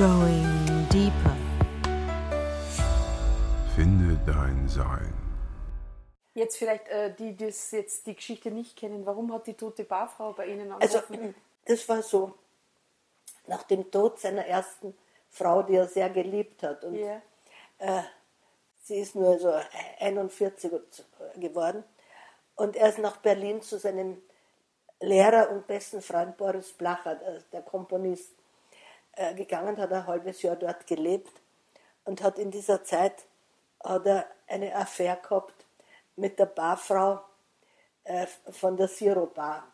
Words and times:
Going 0.00 0.88
deeper. 0.90 1.36
Finde 3.76 4.18
dein 4.26 4.66
Sein. 4.66 5.12
Jetzt 6.32 6.56
vielleicht, 6.56 6.88
äh, 6.88 7.12
die 7.14 7.36
das 7.36 7.70
jetzt 7.72 8.06
die 8.06 8.14
Geschichte 8.16 8.50
nicht 8.50 8.78
kennen, 8.78 9.04
warum 9.04 9.30
hat 9.30 9.46
die 9.46 9.52
tote 9.52 9.84
Barfrau 9.84 10.32
bei 10.32 10.46
Ihnen 10.46 10.72
Also, 10.72 11.00
angerufen? 11.00 11.34
das 11.66 11.86
war 11.86 12.00
so, 12.02 12.32
nach 13.46 13.64
dem 13.64 13.90
Tod 13.90 14.18
seiner 14.18 14.46
ersten 14.46 14.96
Frau, 15.28 15.62
die 15.64 15.74
er 15.74 15.86
sehr 15.86 16.08
geliebt 16.08 16.62
hat. 16.62 16.82
Und 16.82 16.94
ja. 16.94 17.20
sie 18.82 19.00
ist 19.00 19.14
nur 19.14 19.38
so 19.38 19.52
41 19.98 20.72
geworden. 21.36 21.84
Und 22.56 22.74
er 22.74 22.88
ist 22.88 22.98
nach 23.00 23.18
Berlin 23.18 23.60
zu 23.60 23.78
seinem 23.78 24.16
Lehrer 25.00 25.50
und 25.50 25.66
besten 25.66 26.00
Freund 26.00 26.38
Boris 26.38 26.72
Blacher, 26.72 27.16
der- 27.16 27.42
der 27.52 27.60
Komponist, 27.62 28.32
äh, 29.12 29.34
gegangen, 29.34 29.76
hat 29.78 29.92
ein 29.92 30.06
halbes 30.06 30.42
Jahr 30.42 30.56
dort 30.56 30.86
gelebt 30.86 31.32
und 32.04 32.22
hat 32.22 32.38
in 32.38 32.50
dieser 32.50 32.84
Zeit 32.84 33.26
hat 33.82 34.06
er 34.06 34.26
eine 34.46 34.74
Affäre 34.74 35.18
gehabt 35.22 35.66
mit 36.16 36.38
der 36.38 36.46
Barfrau 36.46 37.20
äh, 38.04 38.26
von 38.50 38.76
der 38.76 38.88
Zero 38.88 39.26
Bar, 39.26 39.72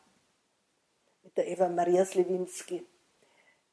mit 1.22 1.36
der 1.36 1.48
Eva 1.48 1.68
Maria 1.68 2.04
Slewinski, 2.04 2.86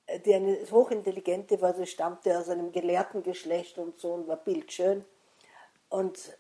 äh, 0.07 0.19
die 0.19 0.33
eine 0.33 0.57
hochintelligente 0.71 1.61
war, 1.61 1.73
sie 1.73 1.87
stammte 1.87 2.37
aus 2.37 2.49
einem 2.49 2.71
gelehrten 2.71 3.23
Geschlecht 3.23 3.77
und 3.77 3.99
so 3.99 4.13
und 4.13 4.27
war 4.27 4.37
bildschön. 4.37 5.05
Und 5.89 6.37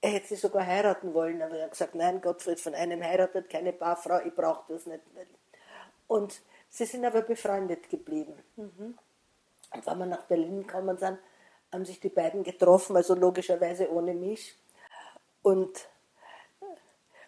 er 0.00 0.10
hätte 0.10 0.28
sie 0.28 0.36
sogar 0.36 0.66
heiraten 0.66 1.14
wollen, 1.14 1.40
aber 1.40 1.56
er 1.56 1.64
hat 1.64 1.70
gesagt, 1.70 1.94
nein, 1.94 2.20
Gottfried, 2.20 2.60
von 2.60 2.74
einem 2.74 3.02
heiratet 3.02 3.48
keine 3.48 3.72
Barfrau, 3.72 4.20
ich 4.20 4.34
brauche 4.34 4.72
das 4.72 4.84
nicht. 4.84 5.02
Und 6.06 6.42
sie 6.74 6.84
sind 6.86 7.04
aber 7.04 7.22
befreundet 7.22 7.88
geblieben. 7.88 8.34
Und 8.56 9.86
wenn 9.86 9.98
wir 9.98 10.06
nach 10.06 10.22
Berlin 10.24 10.66
gekommen 10.66 10.98
sind, 10.98 11.18
haben 11.72 11.84
sich 11.84 12.00
die 12.00 12.08
beiden 12.08 12.42
getroffen, 12.42 12.96
also 12.96 13.14
logischerweise 13.14 13.90
ohne 13.92 14.14
mich. 14.14 14.56
Und, 15.42 15.88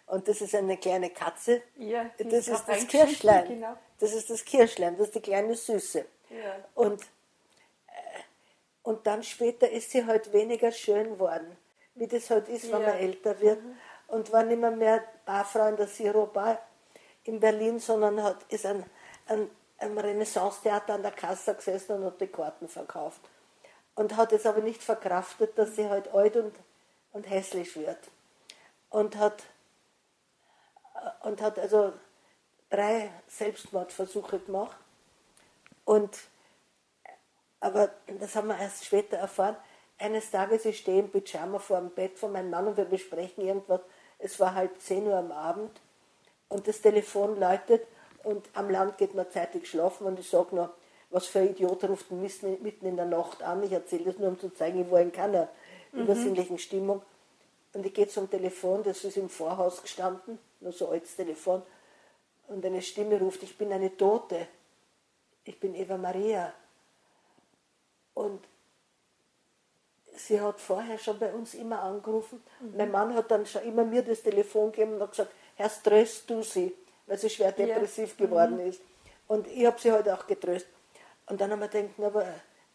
und 0.07 0.27
das 0.27 0.41
ist 0.41 0.55
eine 0.55 0.77
kleine 0.77 1.09
Katze. 1.09 1.61
Ja, 1.75 2.09
das 2.17 2.47
ist 2.47 2.67
das 2.67 2.87
Kirschlein. 2.87 3.47
genau. 3.47 3.77
Das 3.99 4.13
ist 4.13 4.29
das 4.29 4.43
Kirschlein, 4.45 4.95
das 4.97 5.07
ist 5.07 5.15
die 5.15 5.21
kleine 5.21 5.55
Süße. 5.55 6.05
Ja. 6.29 6.55
Und, 6.75 7.01
äh, 7.87 7.91
und 8.83 9.07
dann 9.07 9.23
später 9.23 9.69
ist 9.69 9.91
sie 9.91 10.05
halt 10.05 10.31
weniger 10.33 10.71
schön 10.71 11.17
worden, 11.19 11.57
wie 11.95 12.07
das 12.07 12.29
halt 12.29 12.47
ist, 12.49 12.71
wenn 12.71 12.81
Ja. 12.81 12.89
man 12.89 12.97
älter 12.97 13.39
wird. 13.39 13.59
Und 14.07 14.31
war 14.31 14.43
nicht 14.43 14.59
mehr, 14.59 14.71
mehr 14.71 15.03
Barfrau 15.25 15.67
in 15.67 15.75
der 15.77 15.87
Zero 15.87 16.27
Bar 16.27 16.59
in 17.25 17.39
Berlin, 17.41 17.79
sondern 17.79 18.23
hat, 18.23 18.37
ist 18.49 18.65
ein, 18.65 18.85
ein, 19.27 19.49
am 19.79 19.97
Renaissance-Theater 19.97 20.95
an 20.95 21.03
der 21.03 21.11
Kasse 21.11 21.55
gesessen 21.55 21.97
und 21.97 22.05
hat 22.05 22.21
die 22.21 22.27
Karten 22.27 22.67
verkauft. 22.67 23.21
Und 23.95 24.15
hat 24.15 24.31
es 24.31 24.45
aber 24.45 24.61
nicht 24.61 24.83
verkraftet, 24.83 25.57
dass 25.57 25.75
sie 25.75 25.89
halt 25.89 26.13
alt 26.13 26.35
und, 26.35 26.55
und 27.13 27.29
hässlich 27.29 27.75
wird. 27.75 27.97
Und 28.89 29.17
hat, 29.17 29.43
und 31.23 31.41
hat 31.41 31.57
also 31.59 31.93
drei 32.69 33.11
Selbstmordversuche 33.27 34.39
gemacht. 34.39 34.77
Und, 35.85 36.17
aber 37.59 37.89
das 38.19 38.35
haben 38.35 38.49
wir 38.49 38.57
erst 38.57 38.85
später 38.85 39.17
erfahren. 39.17 39.57
Eines 39.99 40.29
Tages, 40.29 40.65
ich 40.65 40.77
stehe 40.77 40.99
im 40.99 41.09
Pyjama 41.09 41.57
vor 41.57 41.79
dem 41.79 41.89
Bett 41.89 42.19
von 42.19 42.31
meinem 42.31 42.51
Mann 42.51 42.67
und 42.67 42.77
wir 42.77 42.85
besprechen 42.85 43.43
irgendwas. 43.43 43.81
Es 44.19 44.39
war 44.39 44.53
halb 44.53 44.79
zehn 44.79 45.07
Uhr 45.07 45.17
am 45.17 45.31
Abend 45.31 45.81
und 46.49 46.67
das 46.67 46.81
Telefon 46.81 47.39
läutet 47.39 47.87
und 48.27 48.49
am 48.55 48.69
Land 48.69 48.97
geht 48.97 49.15
man 49.15 49.31
zeitig 49.31 49.69
schlafen 49.69 50.05
und 50.05 50.19
ich 50.19 50.29
sage 50.29 50.53
noch, 50.53 50.71
was 51.09 51.27
für 51.27 51.39
ein 51.39 51.51
Idiot 51.51 51.85
ruft 51.85 52.11
mitten 52.11 52.85
in 52.85 52.97
der 52.97 53.05
Nacht 53.05 53.41
an. 53.41 53.63
Ich 53.63 53.71
erzähle 53.71 54.03
das 54.03 54.17
nur, 54.17 54.27
um 54.27 54.37
zu 54.37 54.49
zeigen, 54.49 54.81
ich 54.81 54.91
war 54.91 54.99
in 54.99 55.13
keiner 55.13 55.47
übersinnlichen 55.93 56.59
Stimmung. 56.59 57.01
Und 57.71 57.85
ich 57.85 57.93
gehe 57.93 58.09
zum 58.09 58.29
Telefon, 58.29 58.83
das 58.83 59.05
ist 59.05 59.15
im 59.15 59.29
Vorhaus 59.29 59.81
gestanden, 59.81 60.39
nur 60.59 60.73
so 60.73 60.89
altes 60.89 61.15
Telefon. 61.15 61.61
Und 62.49 62.65
eine 62.65 62.81
Stimme 62.81 63.17
ruft, 63.17 63.43
ich 63.43 63.57
bin 63.57 63.71
eine 63.71 63.95
Tote. 63.95 64.47
Ich 65.45 65.57
bin 65.57 65.73
Eva 65.73 65.95
Maria. 65.95 66.53
Und 68.13 68.43
sie 70.17 70.41
hat 70.41 70.59
vorher 70.59 70.97
schon 70.97 71.17
bei 71.17 71.33
uns 71.33 71.53
immer 71.53 71.81
angerufen. 71.81 72.43
Mein 72.75 72.91
Mann 72.91 73.15
hat 73.15 73.31
dann 73.31 73.45
schon 73.45 73.61
immer 73.61 73.85
mir 73.85 74.01
das 74.01 74.21
Telefon 74.21 74.73
gegeben 74.73 74.95
und 74.95 75.01
hat 75.01 75.11
gesagt, 75.11 75.31
Herr, 75.55 75.71
tröst 75.81 76.29
du 76.29 76.43
sie, 76.43 76.75
weil 77.07 77.17
sie 77.17 77.29
schwer 77.29 77.51
depressiv 77.51 78.15
geworden 78.17 78.59
ist. 78.59 78.81
Und 79.27 79.47
ich 79.47 79.65
habe 79.65 79.79
sie 79.79 79.91
heute 79.91 80.13
auch 80.13 80.27
getröstet. 80.27 80.71
Und 81.25 81.41
dann 81.41 81.51
haben 81.51 81.59
wir 81.59 81.67
gedacht, 81.67 81.99
aber 81.99 82.25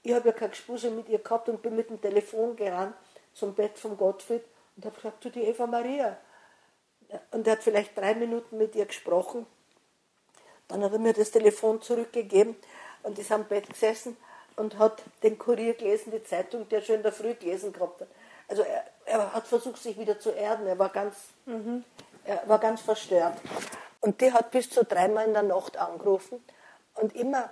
ich 0.03 0.12
habe 0.12 0.28
ja 0.28 0.34
keine 0.34 0.50
Gespuse 0.50 0.91
mit 0.91 1.09
ihr 1.09 1.19
gehabt 1.19 1.48
und 1.48 1.62
bin 1.62 1.76
mit 1.76 1.88
dem 1.88 2.00
Telefon 2.00 2.56
gerannt 2.56 2.94
zum 3.34 3.54
Bett 3.54 3.78
von 3.78 3.97
Gottfried 3.97 4.42
und 4.76 4.84
habe 4.84 4.97
gesagt, 4.97 5.25
du 5.25 5.31
die 5.31 5.42
Eva 5.42 5.66
Maria. 5.66 6.19
Und 7.31 7.47
er 7.47 7.53
hat 7.53 7.62
vielleicht 7.62 7.97
drei 7.97 8.15
Minuten 8.15 8.59
mit 8.59 8.75
ihr 8.75 8.87
gesprochen. 8.87 9.47
Dann 10.69 10.82
hat 10.82 10.92
er 10.92 10.98
mir 10.98 11.12
das 11.12 11.31
Telefon 11.31 11.81
zurückgegeben 11.82 12.56
und 13.03 13.19
ist 13.19 13.32
am 13.32 13.44
Bett 13.44 13.69
gesessen 13.69 14.16
und 14.56 14.78
hat 14.78 15.03
den 15.22 15.38
Kurier 15.38 15.75
gelesen, 15.75 16.10
die 16.10 16.22
Zeitung, 16.25 16.69
die 16.69 16.75
er 16.75 16.82
schon 16.82 16.97
in 16.97 17.03
der 17.03 17.12
Früh 17.12 17.34
gelesen 17.34 17.72
gehabt 17.72 18.00
hat. 18.03 18.09
Also 18.48 18.62
er, 18.62 18.84
er 19.06 19.32
hat 19.32 19.47
versucht, 19.47 19.82
sich 19.82 19.98
wieder 19.98 20.19
zu 20.19 20.31
erden. 20.31 20.66
Er 20.66 20.78
war 20.78 20.91
ganz, 20.91 21.16
er 22.25 22.42
war 22.47 22.59
ganz 22.59 22.81
verstört. 22.81 23.34
Und 24.02 24.20
die 24.20 24.32
hat 24.32 24.50
bis 24.50 24.68
zu 24.68 24.84
dreimal 24.84 25.26
in 25.26 25.32
der 25.32 25.42
Nacht 25.44 25.76
angerufen 25.78 26.44
und 26.94 27.14
immer, 27.16 27.48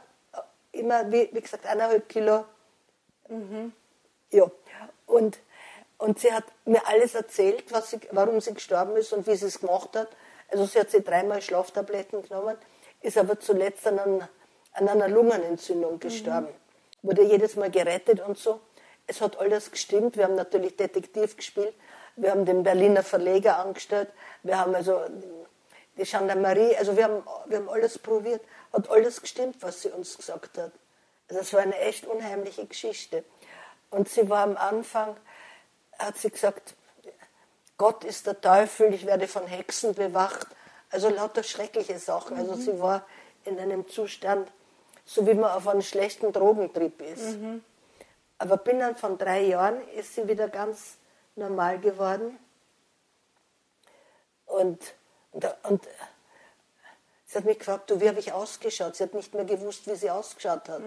immer 0.73 1.11
wie, 1.11 1.31
wie 1.33 1.41
gesagt, 1.41 1.65
eineinhalb 1.65 2.09
Kilo. 2.09 2.45
Ja. 4.31 4.51
Und, 5.07 5.39
und 5.99 6.19
sie 6.19 6.33
hat 6.33 6.45
mir 6.65 6.87
alles 6.87 7.15
erzählt, 7.15 7.73
was 7.73 7.91
sie, 7.91 8.01
warum 8.11 8.41
sie 8.41 8.53
gestorben 8.55 8.97
ist 8.97 9.13
und 9.13 9.27
wie 9.27 9.37
sie 9.37 9.47
es 9.47 9.61
gemacht 9.61 9.97
hat. 9.97 10.09
Also 10.51 10.67
sie 10.67 10.81
hat 10.81 10.91
sie 10.91 11.03
dreimal 11.03 11.41
Schlaftabletten 11.41 12.23
genommen, 12.23 12.57
ist 13.01 13.17
aber 13.17 13.39
zuletzt 13.39 13.87
an, 13.87 13.99
einer- 14.01 14.29
an 14.73 14.89
einer 14.89 15.09
Lungenentzündung 15.09 16.01
gestorben. 16.01 16.49
Wurde 17.03 17.23
jedes 17.23 17.57
Mal 17.57 17.71
gerettet 17.71 18.21
und 18.21 18.37
so. 18.37 18.61
Es 19.07 19.21
hat 19.21 19.39
alles 19.39 19.71
gestimmt. 19.71 20.17
Wir 20.17 20.25
haben 20.25 20.35
natürlich 20.35 20.77
Detektiv 20.77 21.37
gespielt. 21.37 21.75
Wir 22.17 22.33
haben 22.33 22.45
den 22.45 22.63
Berliner 22.65 23.03
Verleger 23.03 23.59
angestellt. 23.59 24.11
Wir 24.43 24.59
haben 24.59 24.75
also 24.75 25.01
die 26.01 26.11
Gendarmerie, 26.11 26.77
also 26.77 26.97
wir 26.97 27.05
haben, 27.05 27.23
wir 27.47 27.59
haben 27.59 27.69
alles 27.69 27.99
probiert. 27.99 28.43
Hat 28.73 28.89
alles 28.91 29.21
gestimmt, 29.21 29.57
was 29.61 29.83
sie 29.83 29.91
uns 29.91 30.17
gesagt 30.17 30.59
hat. 30.59 30.73
Also 31.29 31.41
es 31.41 31.53
war 31.53 31.61
eine 31.61 31.79
echt 31.79 32.07
unheimliche 32.07 32.67
Geschichte. 32.67 33.25
Und 33.91 34.09
sie 34.09 34.29
war 34.29 34.43
am 34.43 34.57
Anfang, 34.57 35.17
hat 35.99 36.17
sie 36.17 36.31
gesagt, 36.31 36.75
Gott 37.77 38.05
ist 38.05 38.27
der 38.27 38.41
Teufel, 38.41 38.93
ich 38.95 39.07
werde 39.07 39.29
von 39.29 39.47
Hexen 39.47 39.95
bewacht. 39.95 40.47
Also 40.91 41.09
lauter 41.09 41.43
schreckliche 41.43 41.99
Sachen. 41.99 42.37
Also 42.37 42.55
sie 42.55 42.81
war 42.81 43.07
in 43.45 43.59
einem 43.59 43.89
Zustand, 43.89 44.51
so 45.05 45.27
wie 45.27 45.35
man 45.35 45.51
auf 45.51 45.67
einem 45.69 45.83
schlechten 45.83 46.33
Drogentrip 46.33 47.01
ist. 47.03 47.37
Aber 48.39 48.57
binnen 48.57 48.97
von 48.97 49.19
drei 49.19 49.43
Jahren 49.43 49.87
ist 49.91 50.15
sie 50.15 50.27
wieder 50.29 50.49
ganz 50.49 50.97
normal 51.37 51.79
geworden. 51.79 52.39
Und, 54.47 54.95
und, 55.33 55.47
und 55.65 55.89
sie 57.27 57.39
hat 57.39 57.45
mich 57.45 57.59
gefragt, 57.59 57.91
du, 57.91 58.01
wie 58.01 58.09
habe 58.09 58.19
ich 58.19 58.33
ausgeschaut? 58.33 58.97
Sie 58.97 59.05
hat 59.05 59.15
nicht 59.15 59.33
mehr 59.35 59.45
gewusst, 59.45 59.87
wie 59.87 59.95
sie 59.95 60.11
ausgeschaut 60.11 60.69
hat. 60.69 60.83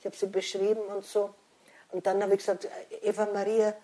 Ich 0.00 0.06
habe 0.06 0.16
sie 0.16 0.26
beschrieben 0.26 0.80
und 0.80 1.04
so. 1.04 1.34
Und 1.90 2.06
dann 2.06 2.22
habe 2.22 2.32
ich 2.32 2.38
gesagt, 2.38 2.66
Eva 3.02 3.26
Maria, 3.32 3.74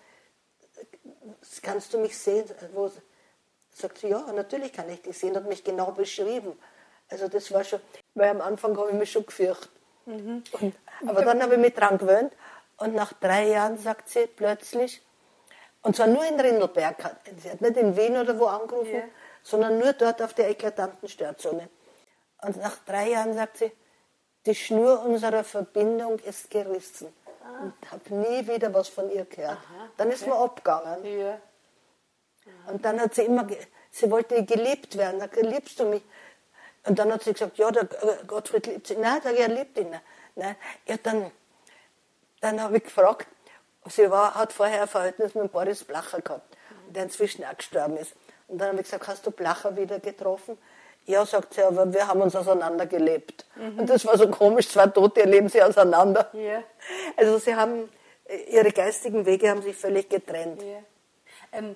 kannst 1.61 1.93
du 1.93 1.99
mich 1.99 2.17
sehen? 2.17 2.45
Wo, 2.73 2.91
sagt 3.71 3.99
sie, 3.99 4.07
ja, 4.09 4.19
natürlich 4.33 4.73
kann 4.73 4.89
ich 4.89 5.01
dich 5.01 5.17
sehen, 5.17 5.35
hat 5.35 5.45
mich 5.47 5.63
genau 5.63 5.91
beschrieben. 5.91 6.57
Also 7.09 7.27
das 7.27 7.51
war 7.51 7.63
schon, 7.63 7.79
weil 8.15 8.29
am 8.29 8.41
Anfang 8.41 8.75
habe 8.77 8.89
ich 8.89 8.95
mich 8.95 9.11
schon 9.11 9.25
gefürchtet. 9.25 9.69
Und, 10.05 10.75
aber 11.05 11.23
dann 11.23 11.41
habe 11.43 11.53
ich 11.53 11.59
mich 11.59 11.73
dran 11.75 11.97
gewöhnt 11.97 12.33
und 12.77 12.95
nach 12.95 13.13
drei 13.13 13.47
Jahren 13.49 13.77
sagt 13.77 14.09
sie 14.09 14.25
plötzlich, 14.25 15.01
und 15.83 15.95
zwar 15.95 16.07
nur 16.07 16.25
in 16.25 16.39
Rindelberg, 16.39 17.15
sie 17.37 17.51
hat 17.51 17.61
nicht 17.61 17.77
in 17.77 17.95
Wien 17.95 18.17
oder 18.17 18.37
wo 18.39 18.47
angerufen, 18.47 18.91
Ja. 18.95 19.03
Sondern 19.43 19.79
nur 19.79 19.93
dort 19.93 20.21
auf 20.21 20.33
der 20.33 20.49
eklatanten 20.49 21.07
Störzone. 21.07 21.69
Und 22.41 22.57
nach 22.57 22.77
drei 22.85 23.09
Jahren 23.09 23.33
sagt 23.33 23.57
sie, 23.57 23.71
die 24.45 24.55
Schnur 24.55 25.03
unserer 25.03 25.43
Verbindung 25.43 26.19
ist 26.19 26.49
gerissen. 26.49 27.13
Und 27.61 27.91
habe 27.91 28.15
nie 28.15 28.47
wieder 28.47 28.73
was 28.73 28.87
von 28.87 29.11
ihr 29.11 29.25
gehört. 29.25 29.57
Dann 29.97 30.11
ist 30.11 30.25
man 30.25 30.37
abgegangen. 30.37 31.05
Ja. 31.05 31.39
Und 32.67 32.85
dann 32.85 32.99
hat 33.01 33.15
sie 33.15 33.23
immer, 33.23 33.47
sie 33.91 34.09
wollte 34.09 34.45
geliebt 34.45 34.97
werden. 34.97 35.19
Sag, 35.19 35.35
liebst 35.35 35.79
du 35.79 35.85
mich? 35.85 36.03
Und 36.85 36.97
dann 36.97 37.11
hat 37.11 37.23
sie 37.23 37.33
gesagt, 37.33 37.57
ja, 37.57 37.69
der 37.71 37.83
äh, 37.83 38.25
Gottfried 38.25 38.67
liebt 38.67 38.87
sie. 38.87 38.95
Nein, 38.95 39.19
sag 39.23 39.33
ich, 39.33 39.39
er 39.39 39.49
liebt 39.49 39.77
ihn. 39.77 39.93
Nein. 40.35 40.55
Ja, 40.85 40.95
dann, 41.03 41.31
dann 42.39 42.61
habe 42.61 42.77
ich 42.77 42.83
gefragt, 42.83 43.27
sie 43.87 44.09
war, 44.09 44.35
hat 44.35 44.53
vorher 44.53 44.83
ein 44.83 44.87
Verhältnis 44.87 45.35
mit 45.35 45.51
Boris 45.51 45.83
Blacher 45.83 46.21
gehabt, 46.21 46.57
der 46.89 47.03
inzwischen 47.03 47.43
auch 47.43 47.57
gestorben 47.57 47.97
ist. 47.97 48.13
Und 48.49 48.57
dann 48.57 48.69
habe 48.69 48.77
ich 48.77 48.83
gesagt, 48.83 49.07
hast 49.07 49.25
du 49.25 49.31
Blacher 49.31 49.75
wieder 49.77 49.99
getroffen? 49.99 50.57
Ja, 51.05 51.25
sagt 51.25 51.53
sie, 51.53 51.63
aber 51.63 51.91
wir 51.91 52.07
haben 52.07 52.21
uns 52.21 52.35
auseinandergelebt. 52.35 53.45
Und 53.77 53.89
das 53.89 54.05
war 54.05 54.17
so 54.17 54.27
komisch, 54.27 54.67
zwei 54.67 54.87
Tote 54.87 55.23
leben 55.23 55.49
sie 55.49 55.61
auseinander. 55.63 56.29
Ja. 56.33 56.61
Also 57.15 57.37
sie 57.39 57.55
haben, 57.55 57.89
ihre 58.47 58.71
geistigen 58.71 59.25
Wege 59.25 59.49
haben 59.49 59.61
sich 59.61 59.75
völlig 59.75 60.09
getrennt. 60.09 60.61
Ja. 60.61 60.79
Ähm, 61.51 61.75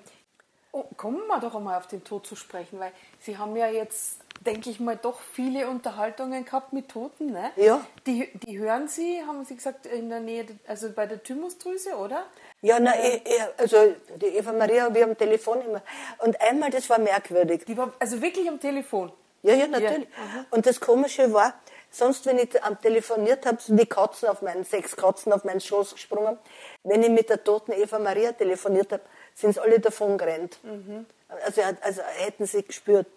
oh, 0.72 0.84
kommen 0.98 1.25
wir 1.28 1.40
doch 1.40 1.56
einmal 1.56 1.78
auf 1.78 1.88
den 1.88 2.04
Tod 2.04 2.28
zu 2.28 2.36
sprechen, 2.36 2.80
weil 2.80 2.92
Sie 3.19 3.38
haben 3.38 3.56
ja 3.56 3.68
jetzt, 3.68 4.19
denke 4.44 4.69
ich 4.69 4.80
mal, 4.80 4.95
doch 4.95 5.19
viele 5.34 5.69
Unterhaltungen 5.69 6.45
gehabt 6.45 6.74
mit 6.74 6.90
Toten, 6.90 7.31
ne? 7.31 7.51
Ja. 7.56 7.86
Die, 8.06 8.30
die 8.45 8.60
hören 8.60 8.88
Sie, 8.88 9.22
haben 9.25 9.44
Sie 9.45 9.56
gesagt, 9.56 9.86
in 9.86 10.10
der 10.10 10.19
Nähe, 10.19 10.45
also 10.68 10.92
bei 10.92 11.06
der 11.06 11.24
Thymusdrüse, 11.24 11.95
oder? 11.95 12.25
Ja, 12.62 12.80
na, 12.80 12.94
ich, 13.04 13.25
ich, 13.25 13.42
also 13.57 13.95
die 14.16 14.28
Eva 14.28 14.54
Maria, 14.54 14.94
wir 14.94 15.04
am 15.06 15.18
Telefon 15.18 15.62
immer. 15.62 15.81
Und 16.19 16.40
einmal, 16.42 16.69
das 16.69 16.90
war 16.90 17.00
merkwürdig. 17.00 17.66
Die 17.66 17.78
war 17.78 17.94
also 18.00 18.22
wirklich 18.22 18.48
am 18.48 18.60
Telefon. 18.60 19.12
Ja, 19.42 19.54
ja, 19.56 19.68
natürlich. 19.68 20.07
Und 20.51 20.66
das 20.66 20.80
Komische 20.80 21.34
war, 21.34 21.54
sonst, 21.92 22.25
wenn 22.25 22.38
ich 22.38 22.63
am 22.63 22.80
telefoniert 22.81 23.45
habe, 23.45 23.62
sind 23.62 23.80
die 23.80 23.86
Katzen 23.86 24.30
auf 24.30 24.42
meinen, 24.42 24.63
sechs 24.63 24.95
Katzen 24.95 25.34
auf 25.34 25.44
meinen 25.44 25.60
Schoß 25.60 25.94
gesprungen. 25.94 26.38
Wenn 26.84 27.04
ich 27.04 27.10
mit 27.10 27.30
der 27.30 27.44
toten 27.44 27.74
Eva 27.74 28.00
Maria 28.00 28.31
telefoniert 28.31 28.92
habe, 28.94 29.04
sind 29.36 29.54
sie 29.54 29.62
alle 29.62 29.80
davon 29.80 30.18
gerannt. 30.18 30.60
Also, 31.45 31.62
also 31.81 32.01
hätten 32.01 32.45
sie 32.45 32.63
gespürt. 32.63 33.07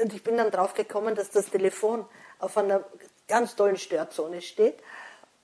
Und 0.00 0.12
ich 0.12 0.22
bin 0.22 0.36
dann 0.36 0.50
drauf 0.50 0.74
gekommen, 0.74 1.14
dass 1.14 1.30
das 1.30 1.46
Telefon 1.50 2.06
auf 2.38 2.56
einer 2.58 2.84
ganz 3.28 3.56
tollen 3.56 3.76
Störzone 3.76 4.42
steht. 4.42 4.78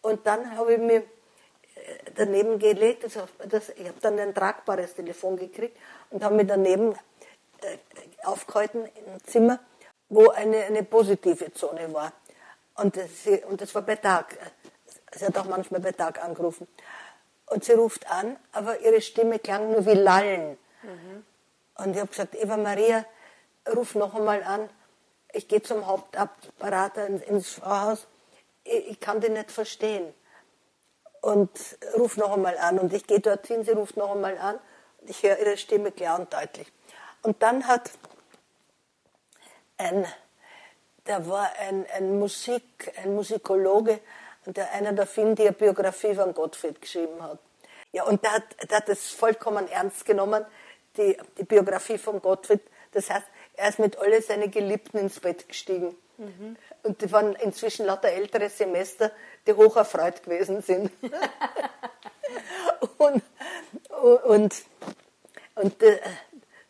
Und 0.02 0.26
dann 0.26 0.56
habe 0.56 0.74
ich 0.74 0.78
mir 0.80 0.96
äh, 0.96 1.04
daneben 2.14 2.58
gelegt, 2.58 3.04
das, 3.04 3.18
das, 3.48 3.70
ich 3.70 3.86
habe 3.88 3.98
dann 4.00 4.18
ein 4.18 4.34
tragbares 4.34 4.94
Telefon 4.94 5.36
gekriegt 5.36 5.76
und 6.10 6.22
habe 6.22 6.34
mir 6.34 6.44
daneben 6.44 6.92
äh, 7.62 7.78
aufgehalten 8.24 8.84
im 8.84 9.24
Zimmer, 9.24 9.58
wo 10.08 10.28
eine, 10.30 10.64
eine 10.64 10.82
positive 10.82 11.52
Zone 11.54 11.92
war. 11.94 12.12
Und 12.74 12.96
das, 12.96 13.24
sie- 13.24 13.42
und 13.44 13.60
das 13.60 13.74
war 13.74 13.82
bei 13.82 13.96
Tag. 13.96 14.36
Sie 15.14 15.24
hat 15.24 15.36
auch 15.38 15.44
manchmal 15.46 15.80
bei 15.80 15.92
Tag 15.92 16.22
angerufen. 16.22 16.66
Und 17.46 17.64
sie 17.64 17.72
ruft 17.72 18.10
an, 18.10 18.36
aber 18.52 18.80
ihre 18.80 19.00
Stimme 19.00 19.38
klang 19.38 19.70
nur 19.72 19.84
wie 19.86 19.92
Lallen. 19.94 20.58
Und 21.76 21.92
ich 21.94 21.98
habe 21.98 22.08
gesagt, 22.08 22.34
Eva 22.34 22.56
Maria, 22.56 23.04
ruf 23.68 23.94
noch 23.94 24.14
einmal 24.14 24.42
an. 24.42 24.68
Ich 25.32 25.48
gehe 25.48 25.62
zum 25.62 25.86
Hauptapparater 25.86 27.06
ins, 27.06 27.50
Vorhaus. 27.54 28.06
Ich, 28.64 29.00
kann 29.00 29.20
dich 29.20 29.30
nicht 29.30 29.50
verstehen. 29.50 30.12
Und 31.20 31.50
ruf 31.96 32.16
noch 32.16 32.32
einmal 32.32 32.58
an. 32.58 32.78
Und 32.78 32.92
ich 32.92 33.06
gehe 33.06 33.20
dorthin, 33.20 33.64
sie 33.64 33.72
ruft 33.72 33.96
noch 33.96 34.12
einmal 34.12 34.36
an. 34.38 34.58
Und 35.00 35.10
ich 35.10 35.22
höre 35.22 35.38
ihre 35.38 35.56
Stimme 35.56 35.92
klar 35.92 36.18
und 36.18 36.32
deutlich. 36.32 36.70
Und 37.22 37.42
dann 37.42 37.66
hat 37.66 37.90
ein, 39.78 40.06
da 41.04 41.26
war 41.26 41.50
ein, 41.58 41.86
ein 41.96 42.18
Musik, 42.18 42.92
ein 43.02 43.14
Musikologe, 43.14 44.00
der 44.46 44.72
einer 44.72 44.92
der 44.92 45.06
Finn, 45.06 45.34
die 45.34 45.42
eine 45.42 45.52
Biografie 45.52 46.14
von 46.14 46.34
Gottfried 46.34 46.80
geschrieben 46.80 47.22
hat. 47.22 47.38
Ja, 47.92 48.04
und 48.04 48.22
der 48.24 48.32
hat, 48.32 48.70
der 48.70 48.78
hat 48.78 48.88
das 48.88 49.08
vollkommen 49.08 49.68
ernst 49.68 50.04
genommen, 50.04 50.44
die, 50.96 51.16
die 51.38 51.44
Biografie 51.44 51.98
von 51.98 52.20
Gottfried. 52.20 52.62
Das 52.92 53.08
heißt, 53.08 53.26
er 53.54 53.68
ist 53.68 53.78
mit 53.78 53.98
alle 53.98 54.22
seine 54.22 54.48
Geliebten 54.48 54.98
ins 54.98 55.20
Bett 55.20 55.48
gestiegen. 55.48 55.96
Und 56.82 57.00
die 57.02 57.10
waren 57.10 57.34
inzwischen 57.36 57.86
lauter 57.86 58.08
ältere 58.08 58.48
Semester, 58.48 59.10
die 59.46 59.54
hoch 59.54 59.76
erfreut 59.76 60.22
gewesen 60.22 60.62
sind. 60.62 60.90
und, 62.98 63.22
und, 64.24 64.54
und 65.56 65.74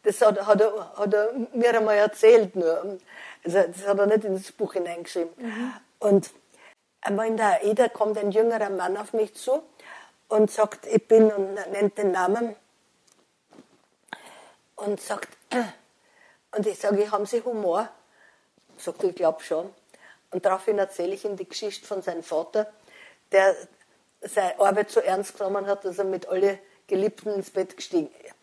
das 0.02 0.20
hat, 0.20 0.46
hat, 0.46 0.60
er, 0.60 0.96
hat 0.96 1.14
er 1.14 1.32
mir 1.52 1.76
einmal 1.76 1.96
erzählt 1.96 2.56
nur. 2.56 2.98
Also 3.44 3.62
das 3.62 3.86
hat 3.86 3.98
er 3.98 4.06
nicht 4.06 4.24
ins 4.24 4.52
Buch 4.52 4.72
hineingeschrieben. 4.72 5.32
Und 5.98 6.30
einmal 7.00 7.28
in 7.28 7.36
der 7.36 7.62
AIDA 7.62 7.88
kommt 7.88 8.18
ein 8.18 8.30
jüngerer 8.30 8.70
Mann 8.70 8.96
auf 8.96 9.12
mich 9.12 9.34
zu 9.34 9.62
und 10.28 10.50
sagt, 10.50 10.86
ich 10.86 11.06
bin, 11.06 11.30
und 11.30 11.54
nennt 11.72 11.98
den 11.98 12.12
Namen 12.12 12.56
und 14.76 15.00
sagt, 15.00 15.28
und 16.52 16.66
ich 16.66 16.78
sage, 16.78 17.10
haben 17.10 17.26
Sie 17.26 17.42
Humor? 17.42 17.88
Sagt 18.76 19.02
er, 19.02 19.10
ich 19.10 19.16
glaube 19.16 19.42
schon. 19.42 19.72
Und 20.30 20.44
daraufhin 20.44 20.78
erzähle 20.78 21.14
ich 21.14 21.24
ihm 21.24 21.36
die 21.36 21.48
Geschichte 21.48 21.86
von 21.86 22.02
seinem 22.02 22.22
Vater, 22.22 22.72
der 23.30 23.54
seine 24.20 24.58
Arbeit 24.60 24.90
so 24.90 25.00
ernst 25.00 25.36
genommen 25.36 25.66
hat, 25.66 25.84
dass 25.84 25.98
er 25.98 26.04
mit 26.04 26.26
alle 26.28 26.58
Geliebten 26.86 27.34
ins 27.34 27.50
Bett 27.50 27.76
gestiegen 27.76 28.10
ist. 28.24 28.34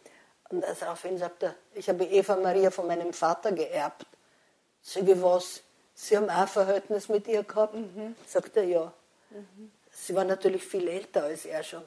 Und 0.49 0.61
daraufhin 0.61 1.17
sagt 1.17 1.43
er, 1.43 1.55
ich 1.73 1.87
habe 1.89 2.03
Eva 2.05 2.35
Maria 2.35 2.71
von 2.71 2.87
meinem 2.87 3.13
Vater 3.13 3.51
geerbt. 3.51 4.05
Sag 4.81 5.07
ich, 5.07 5.21
was? 5.21 5.61
Sie 5.93 6.17
haben 6.17 6.29
auch 6.29 6.37
ein 6.37 6.47
Verhältnis 6.47 7.09
mit 7.09 7.27
ihr 7.27 7.43
gehabt? 7.43 7.75
Sagt 8.27 8.57
er, 8.57 8.63
ja. 8.63 8.93
Sie 9.91 10.15
war 10.15 10.23
natürlich 10.23 10.65
viel 10.65 10.87
älter 10.87 11.23
als 11.23 11.45
er 11.45 11.63
schon. 11.63 11.83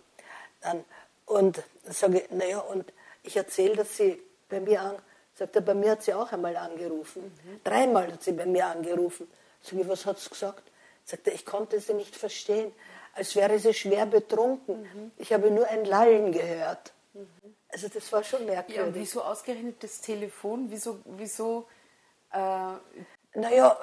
Dann, 0.60 0.84
und 1.26 1.62
sage 1.84 2.20
ich, 2.20 2.30
naja, 2.30 2.58
und 2.58 2.92
ich 3.22 3.36
erzähle, 3.36 3.76
dass 3.76 3.96
sie 3.96 4.22
bei 4.48 4.60
mir 4.60 4.80
an, 4.80 4.96
sagt 5.42 5.56
er, 5.56 5.62
bei 5.62 5.74
mir 5.74 5.90
hat 5.92 6.02
sie 6.02 6.14
auch 6.14 6.30
einmal 6.32 6.56
angerufen. 6.56 7.32
Dreimal 7.64 8.12
hat 8.12 8.22
sie 8.22 8.32
bei 8.32 8.46
mir 8.46 8.66
angerufen. 8.66 9.28
Sag 9.60 9.78
ich, 9.78 9.88
was 9.88 10.06
hat 10.06 10.18
sie 10.18 10.30
gesagt? 10.30 10.62
Sagt 11.04 11.26
er, 11.26 11.34
ich 11.34 11.44
konnte 11.44 11.80
sie 11.80 11.94
nicht 11.94 12.14
verstehen, 12.14 12.72
als 13.14 13.34
wäre 13.34 13.58
sie 13.58 13.74
schwer 13.74 14.06
betrunken. 14.06 15.12
Ich 15.16 15.32
habe 15.32 15.50
nur 15.50 15.66
ein 15.68 15.84
Lallen 15.84 16.30
gehört. 16.32 16.92
Also 17.68 17.88
das 17.88 18.12
war 18.12 18.22
schon 18.22 18.46
Ja, 18.46 18.60
und 18.60 18.68
merkwürdig. 18.68 18.94
wieso 19.02 19.22
ausgerechnet 19.22 19.82
das 19.82 20.00
Telefon? 20.00 20.66
Wieso, 20.70 21.00
wieso 21.04 21.66
äh, 22.32 22.74
naja, 23.34 23.76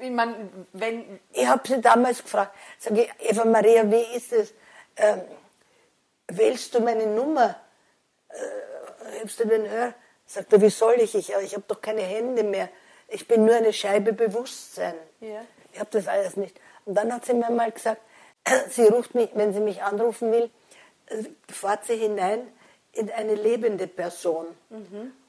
ich 0.00 0.10
meine, 0.10 0.50
wenn, 0.72 1.20
ich 1.32 1.46
habe 1.46 1.66
sie 1.66 1.80
damals 1.80 2.22
gefragt, 2.22 2.54
sage 2.78 3.02
ich, 3.02 3.30
Eva 3.30 3.44
Maria, 3.44 3.88
wie 3.90 4.16
ist 4.16 4.32
es? 4.32 4.52
Ähm, 4.96 5.22
wählst 6.28 6.74
du 6.74 6.80
meine 6.80 7.06
Nummer? 7.06 7.56
Äh, 8.28 9.18
hebst 9.20 9.38
du 9.40 9.46
den 9.46 9.68
Hör? 9.70 9.94
Sagt 10.32 10.50
er, 10.54 10.62
wie 10.62 10.70
soll 10.70 10.94
ich? 10.94 11.14
Ich, 11.14 11.30
ich 11.30 11.52
habe 11.52 11.64
doch 11.68 11.82
keine 11.82 12.00
Hände 12.00 12.42
mehr. 12.42 12.70
Ich 13.08 13.28
bin 13.28 13.44
nur 13.44 13.54
eine 13.54 13.70
Scheibe 13.74 14.14
Bewusstsein. 14.14 14.94
Ja. 15.20 15.42
Ich 15.74 15.78
habe 15.78 15.90
das 15.90 16.08
alles 16.08 16.38
nicht. 16.38 16.58
Und 16.86 16.94
dann 16.94 17.12
hat 17.12 17.26
sie 17.26 17.34
mir 17.34 17.50
mal 17.50 17.70
gesagt, 17.70 18.00
sie 18.70 18.86
ruft 18.86 19.14
mich, 19.14 19.28
wenn 19.34 19.52
sie 19.52 19.60
mich 19.60 19.82
anrufen 19.82 20.32
will, 20.32 20.50
fährt 21.50 21.84
sie 21.84 21.96
hinein 21.96 22.50
in 22.92 23.10
eine 23.10 23.34
lebende 23.34 23.86
Person. 23.86 24.46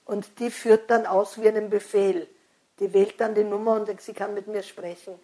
Und 0.06 0.40
die 0.40 0.50
führt 0.50 0.90
dann 0.90 1.06
aus 1.06 1.42
wie 1.42 1.50
einen 1.50 1.70
Befehl. 1.70 2.30
Die 2.80 2.94
wählt 2.94 3.20
dann 3.20 3.36
die 3.36 3.44
Nummer 3.44 3.74
und 3.74 4.02
sie 4.02 4.14
kann 4.14 4.34
mit 4.34 4.48
mir 4.48 4.64
sprechen. 4.64 5.20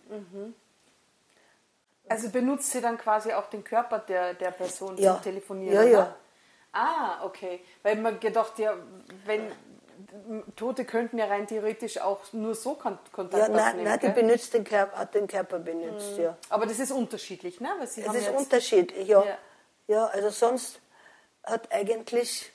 also 2.10 2.30
benutzt 2.30 2.72
sie 2.72 2.82
dann 2.82 2.98
quasi 2.98 3.32
auch 3.32 3.50
den 3.50 3.64
Körper 3.64 4.00
der, 4.00 4.34
der 4.34 4.52
Person 4.52 4.98
Ja. 4.98 5.14
zum 5.14 5.24
Telefonieren? 5.24 5.74
Ja, 5.74 5.84
ja. 5.84 6.16
Ah, 6.72 7.24
okay. 7.26 7.62
Weil 7.84 7.96
man 7.98 8.20
gedacht, 8.20 8.60
ja, 8.60 8.74
wenn 9.26 9.52
Tote 10.56 10.86
könnten 10.86 11.18
ja 11.18 11.26
rein 11.26 11.48
theoretisch 11.48 12.00
auch 12.00 12.22
nur 12.32 12.56
so 12.56 12.76
Kon 12.76 12.98
Kontakt 13.12 13.42
Ja, 13.42 13.50
nein, 13.50 13.68
aufnehmen. 13.68 13.84
nein 13.86 14.00
die 14.00 14.10
benutzt 14.10 14.54
den 14.54 14.64
Körper, 14.64 14.98
hat 14.98 15.14
den 15.14 15.28
Körper 15.28 15.60
benutzt, 15.60 16.18
ja. 16.18 16.38
Aber 16.50 16.66
das 16.66 16.80
ist 16.80 16.92
unterschiedlich, 16.92 17.60
ne? 17.60 17.70
Weil 17.78 17.88
sie 17.88 18.02
Es 18.02 18.14
ist 18.14 18.30
unterschiedlich, 18.30 19.08
ja. 19.08 19.24
Ja. 19.24 19.38
ja. 19.88 20.06
also 20.08 20.30
sonst 20.30 20.80
hat 21.44 21.72
eigentlich, 21.72 22.52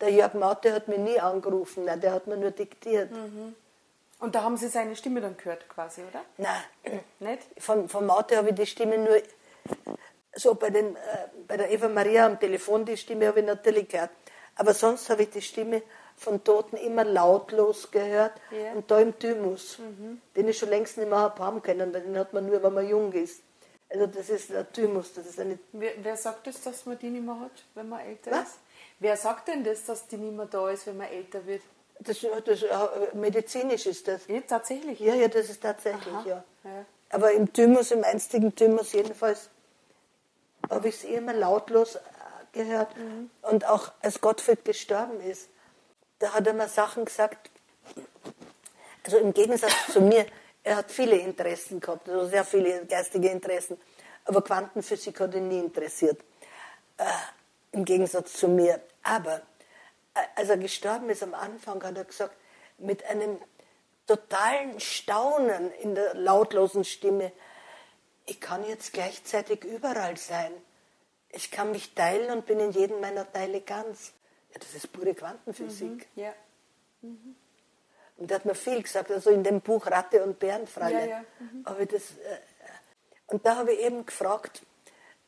der 0.00 0.10
Jörg 0.10 0.34
Maute 0.34 0.72
hat 0.72 0.88
mich 0.88 0.98
nie 0.98 1.18
angerufen, 1.18 1.84
nein, 1.84 2.00
der 2.00 2.12
hat 2.12 2.26
mir 2.26 2.36
nur 2.36 2.50
diktiert. 2.50 3.10
Und 4.18 4.34
da 4.34 4.42
haben 4.42 4.56
sie 4.56 4.68
seine 4.68 4.94
Stimme 4.94 5.20
dann 5.20 5.36
gehört 5.36 5.68
quasi, 5.68 6.02
oder? 6.02 6.22
Nein, 6.36 7.00
Nicht? 7.20 7.42
von, 7.58 7.88
von 7.88 8.06
Maute 8.06 8.36
habe 8.36 8.50
ich 8.50 8.54
die 8.54 8.66
Stimme 8.66 8.98
nur, 8.98 9.20
so 10.34 10.54
bei, 10.54 10.70
den, 10.70 10.96
äh, 10.96 10.98
bei 11.46 11.56
der 11.56 11.70
Eva 11.70 11.88
Maria 11.88 12.26
am 12.26 12.38
Telefon, 12.40 12.84
die 12.84 12.96
Stimme 12.96 13.26
habe 13.26 13.40
ich 13.40 13.46
natürlich 13.46 13.88
gehört. 13.88 14.10
Aber 14.56 14.74
sonst 14.74 15.08
habe 15.10 15.22
ich 15.24 15.30
die 15.30 15.42
Stimme 15.42 15.82
von 16.16 16.42
Toten 16.44 16.76
immer 16.76 17.04
lautlos 17.04 17.90
gehört 17.90 18.32
Ja. 18.50 18.72
und 18.72 18.90
da 18.90 19.00
im 19.00 19.18
Thymus, 19.18 19.78
den 20.36 20.48
ich 20.48 20.58
schon 20.58 20.68
längst 20.68 20.98
nicht 20.98 21.08
mehr 21.08 21.18
habe 21.18 21.42
haben 21.42 21.62
können, 21.62 21.92
weil 21.92 22.02
den 22.02 22.18
hat 22.18 22.32
man 22.32 22.46
nur, 22.46 22.62
wenn 22.62 22.74
man 22.74 22.86
jung 22.88 23.12
ist. 23.12 23.42
Also 23.88 24.06
das 24.06 24.28
ist 24.30 24.50
der 24.50 24.70
Thymus, 24.72 25.12
das 25.14 25.26
ist 25.26 25.40
eine 25.40 25.58
Wer, 25.72 25.92
wer 26.02 26.16
sagt 26.16 26.46
das, 26.46 26.62
dass 26.62 26.86
man 26.86 26.98
die 26.98 27.10
nicht 27.10 27.24
mehr 27.24 27.38
hat, 27.40 27.50
wenn 27.74 27.88
man 27.88 28.00
älter 28.00 28.30
Was? 28.30 28.40
ist? 28.42 28.58
Wer 29.00 29.16
sagt 29.16 29.48
denn 29.48 29.64
das, 29.64 29.84
dass 29.84 30.06
die 30.06 30.16
nicht 30.16 30.34
mehr 30.36 30.46
da 30.46 30.70
ist, 30.70 30.86
wenn 30.86 30.96
man 30.96 31.08
älter 31.08 31.44
wird? 31.46 31.62
Das, 31.98 32.18
das, 32.44 32.62
äh, 32.62 32.68
medizinisch 33.14 33.86
ist 33.86 34.08
das. 34.08 34.26
Ja, 34.28 34.40
tatsächlich. 34.46 34.98
Ja, 35.00 35.14
ja, 35.14 35.28
das 35.28 35.48
ist 35.50 35.62
tatsächlich, 35.62 36.14
ja. 36.26 36.42
Ja. 36.64 36.84
Aber 37.10 37.32
im 37.32 37.52
Thymus, 37.52 37.90
im 37.90 38.02
einstigen 38.04 38.54
Thymus 38.54 38.92
jedenfalls, 38.92 39.50
habe 40.74 40.88
ich 40.88 40.96
es 40.96 41.04
immer 41.04 41.32
lautlos 41.32 41.96
äh, 41.96 42.00
gehört. 42.52 42.94
Und 43.42 43.66
auch 43.66 43.92
als 44.00 44.20
Gottfried 44.20 44.64
gestorben 44.64 45.20
ist, 45.20 45.48
da 46.18 46.32
hat 46.32 46.46
er 46.46 46.52
mir 46.52 46.68
Sachen 46.68 47.04
gesagt, 47.04 47.50
also 49.04 49.18
im 49.18 49.32
Gegensatz 49.34 49.92
zu 49.92 50.00
mir, 50.00 50.26
er 50.64 50.76
hat 50.76 50.90
viele 50.90 51.16
Interessen 51.16 51.80
gehabt, 51.80 52.08
also 52.08 52.26
sehr 52.26 52.44
viele 52.44 52.86
geistige 52.86 53.28
Interessen, 53.28 53.76
aber 54.24 54.42
Quantenphysik 54.42 55.18
hat 55.18 55.34
ihn 55.34 55.48
nie 55.48 55.58
interessiert, 55.58 56.20
äh, 56.98 57.04
im 57.72 57.84
Gegensatz 57.84 58.34
zu 58.34 58.46
mir. 58.46 58.80
Aber 59.02 59.42
äh, 60.14 60.20
als 60.36 60.48
er 60.48 60.58
gestorben 60.58 61.10
ist 61.10 61.22
am 61.22 61.34
Anfang, 61.34 61.82
hat 61.82 61.96
er 61.96 62.04
gesagt, 62.04 62.36
mit 62.78 63.04
einem 63.04 63.38
totalen 64.06 64.78
Staunen 64.78 65.72
in 65.82 65.94
der 65.94 66.14
lautlosen 66.14 66.84
Stimme. 66.84 67.32
Ich 68.26 68.40
kann 68.40 68.64
jetzt 68.64 68.92
gleichzeitig 68.92 69.64
überall 69.64 70.16
sein. 70.16 70.52
Ich 71.30 71.50
kann 71.50 71.72
mich 71.72 71.94
teilen 71.94 72.30
und 72.30 72.46
bin 72.46 72.60
in 72.60 72.72
jedem 72.72 73.00
meiner 73.00 73.30
Teile 73.30 73.60
ganz. 73.62 74.12
Ja, 74.52 74.58
das 74.60 74.74
ist 74.74 74.92
pure 74.92 75.14
Quantenphysik. 75.14 76.06
Mhm. 76.14 76.22
Ja. 76.22 76.34
Und 78.16 78.30
da 78.30 78.36
hat 78.36 78.44
mir 78.44 78.54
viel 78.54 78.82
gesagt, 78.82 79.10
also 79.10 79.30
in 79.30 79.42
dem 79.42 79.60
Buch 79.60 79.86
Ratte 79.86 80.22
und 80.22 80.38
Bärenfräulein. 80.38 81.08
Ja, 81.08 81.16
ja. 81.18 81.24
Mhm. 81.38 81.64
Ich 81.80 81.88
das, 81.88 82.10
äh, 82.12 82.38
und 83.28 83.44
da 83.46 83.56
habe 83.56 83.72
ich 83.72 83.80
eben 83.80 84.04
gefragt, 84.04 84.62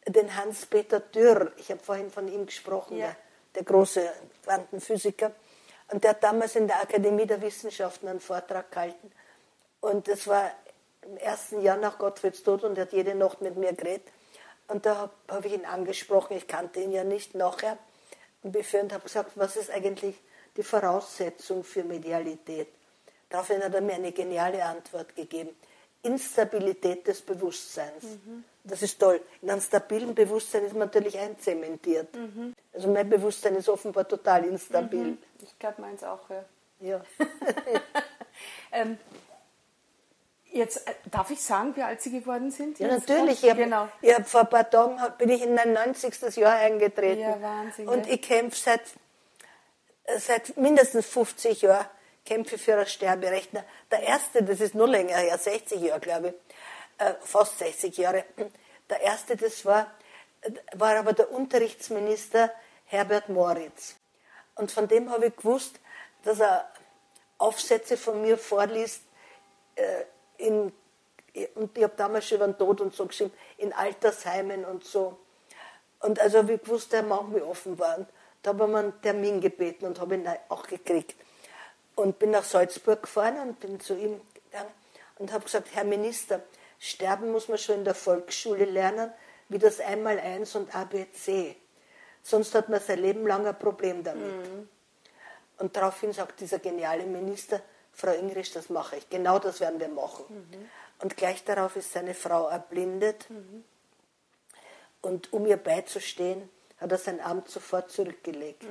den 0.07 0.37
Hans-Peter 0.37 1.01
Dürr, 1.01 1.53
ich 1.57 1.71
habe 1.71 1.83
vorhin 1.83 2.11
von 2.11 2.29
ihm 2.29 2.47
gesprochen, 2.47 2.99
Ja. 2.99 3.07
der, 3.07 3.17
der 3.55 3.63
große 3.65 4.13
Quantenphysiker, 4.45 5.33
und 5.89 6.05
der 6.05 6.11
hat 6.11 6.23
damals 6.23 6.57
in 6.57 6.67
der 6.67 6.83
Akademie 6.83 7.27
der 7.27 7.41
Wissenschaften 7.41 8.09
einen 8.09 8.21
Vortrag 8.21 8.71
gehalten. 8.71 9.11
Und 9.81 10.09
das 10.09 10.27
war 10.27 10.51
im 11.07 11.17
ersten 11.17 11.63
Jahr 11.63 11.77
nach 11.77 11.99
Gottfrieds 11.99 12.43
Tod 12.43 12.65
und 12.65 12.77
er 12.79 12.83
hat 12.83 12.93
jede 12.93 13.15
Nacht 13.15 13.41
mit 13.41 13.57
mir 13.57 13.73
geredet. 13.73 14.07
Und 14.69 14.87
da 14.87 14.97
habe 14.97 15.13
hab 15.29 15.45
ich 15.45 15.53
ihn 15.53 15.65
angesprochen, 15.65 16.37
ich 16.37 16.47
kannte 16.47 16.81
ihn 16.81 16.93
ja 16.93 17.05
nicht 17.05 17.35
nachher, 17.35 17.79
und 18.43 18.55
habe 18.57 19.03
gesagt, 19.03 19.33
was 19.37 19.57
ist 19.57 19.71
eigentlich 19.71 20.17
die 20.57 20.63
Voraussetzung 20.63 21.65
für 21.65 21.83
Medialität? 21.83 22.69
Daraufhin 23.31 23.63
hat 23.63 23.75
er 23.75 23.81
mir 23.81 23.95
eine 23.95 24.13
geniale 24.13 24.65
Antwort 24.65 25.17
gegeben. 25.17 25.51
Instabilität 26.03 27.07
des 27.07 27.23
Bewusstseins. 27.23 28.05
Das 28.63 28.83
ist 28.83 28.99
toll. 28.99 29.21
In 29.41 29.51
einem 29.51 29.63
stabilen 29.63 30.15
Bewusstsein 30.15 30.65
ist 30.65 30.73
man 30.73 30.89
natürlich 30.89 31.19
einzementiert. 31.19 32.09
Also 32.73 32.89
mein 32.89 33.09
Bewusstsein 33.09 33.57
ist 33.57 33.69
offenbar 33.69 34.07
total 34.07 34.45
instabil. 34.45 35.17
Ich 35.43 35.59
glaube, 35.59 35.81
meins 35.81 36.05
auch, 36.05 36.29
ja. 36.29 36.45
Ja. 36.81 37.03
Ähm, 38.73 38.99
jetzt 40.55 40.87
äh, 40.89 40.95
darf 41.11 41.31
ich 41.31 41.41
sagen, 41.43 41.75
wie 41.77 41.83
alt 41.83 42.01
Sie 42.01 42.11
geworden 42.11 42.51
sind? 42.51 42.79
Ja, 42.79 42.89
natürlich. 42.89 43.43
Ich 43.43 43.51
hab, 43.51 43.57
Genau. 43.59 43.89
ich 44.01 44.15
hab 44.15 44.27
vor 44.29 44.41
ein 44.43 44.49
paar 44.49 44.69
Tagen 44.71 44.99
bin 45.19 45.29
ich 45.31 45.43
in 45.43 45.55
mein 45.55 45.73
90. 45.73 46.37
Jahr 46.37 46.57
eingetreten. 46.57 47.21
Ja, 47.21 47.41
Wahnsinn, 47.41 47.89
Und 47.89 48.07
ich 48.09 48.23
kämpfe 48.23 48.57
seit, 48.59 48.81
äh, 50.05 50.19
seit 50.19 50.57
mindestens 50.57 51.07
50 51.07 51.63
Jahren 51.63 51.87
kämpfe 52.25 52.57
für 52.59 52.77
das 52.77 52.93
Sterberecht. 52.93 53.51
Der 53.91 54.01
erste, 54.03 54.43
das 54.43 54.61
ist 54.61 54.75
nur 54.75 54.89
länger 54.89 55.17
her, 55.17 55.37
60 55.37 55.81
Jahre, 55.81 56.01
glaube 56.01 56.29
ich, 56.29 57.05
äh, 57.05 57.15
fast 57.21 57.59
60 57.59 57.97
Jahre. 57.99 58.25
Der 58.89 59.01
erste, 59.03 59.37
das 59.37 59.65
war, 59.67 59.91
war 60.75 60.97
aber 60.97 61.13
der 61.13 61.31
Unterrichtsminister 61.33 62.51
Herbert 62.87 63.29
Moritz. 63.29 63.97
Und 64.55 64.71
von 64.71 64.89
dem 64.89 65.11
habe 65.11 65.27
ich 65.27 65.37
gewusst, 65.37 65.81
dass 66.23 66.41
er 66.41 66.67
Aufsätze 67.39 67.97
von 67.97 68.23
mir 68.23 68.39
vorliest, 68.39 69.03
in, 70.45 70.73
und 71.55 71.77
ich 71.77 71.85
habe 71.85 71.95
damals 71.97 72.29
schon 72.29 72.37
über 72.37 72.47
den 72.47 72.59
Tod 72.59 72.81
und 72.81 72.95
so 72.95 73.07
geschrieben, 73.07 73.33
in 73.59 73.73
Altersheimen 73.73 74.65
und 74.65 74.85
so. 74.85 75.19
Und 76.01 76.21
also 76.21 76.39
habe 76.39 76.55
ich 76.55 76.63
gewusst, 76.63 76.93
der 76.93 77.03
macht 77.03 77.29
mich 77.29 77.43
offenbar. 77.43 77.99
Und 77.99 78.09
da 78.43 78.51
habe 78.51 78.65
ich 78.65 78.71
mir 78.71 78.79
einen 78.79 79.03
Termin 79.03 79.41
gebeten 79.41 79.87
und 79.87 80.01
habe 80.01 80.15
ihn 80.17 80.29
auch 80.49 80.67
gekriegt. 80.67 81.17
Und 81.97 82.19
bin 82.19 82.31
nach 82.31 82.45
Salzburg 82.45 83.03
gefahren 83.03 83.39
und 83.41 83.61
bin 83.61 83.81
zu 83.81 83.95
ihm 83.95 84.21
gegangen 84.35 84.71
und 85.19 85.33
habe 85.33 85.45
gesagt, 85.45 85.69
Herr 85.73 85.85
Minister, 85.85 86.41
sterben 86.79 87.33
muss 87.33 87.49
man 87.49 87.59
schon 87.59 87.77
in 87.77 87.85
der 87.85 87.95
Volksschule 87.95 88.65
lernen, 88.65 89.13
wie 89.49 89.59
das 89.59 89.81
Einmaleins 89.81 90.55
und 90.57 90.75
ABC. 90.75 91.57
Sonst 92.23 92.55
hat 92.55 92.69
man 92.69 92.81
sein 92.81 92.99
Leben 92.99 93.27
lang 93.27 93.47
ein 93.47 93.59
Problem 93.59 94.03
damit. 94.03 94.33
Und 95.59 95.77
daraufhin 95.77 96.13
sagt 96.13 96.41
dieser 96.41 96.59
geniale 96.59 97.05
Minister, 97.05 97.61
Frau 97.95 98.13
Ingrisch, 98.13 98.53
das 98.53 98.69
mache 98.69 98.97
ich. 98.97 99.09
Genau 99.09 99.39
das 99.39 99.61
werden 99.61 99.81
wir 99.81 99.89
machen. 99.89 100.25
Und 101.01 101.17
gleich 101.17 101.45
darauf 101.45 101.77
ist 101.77 101.93
seine 101.93 102.15
Frau 102.15 102.49
erblindet. 102.49 103.27
Und 105.01 105.33
um 105.33 105.47
ihr 105.47 105.57
beizustehen, 105.57 106.49
hat 106.81 106.91
er 106.93 106.99
sein 106.99 107.21
Amt 107.21 107.49
sofort 107.49 107.91
zurückgelegt. 107.91 108.65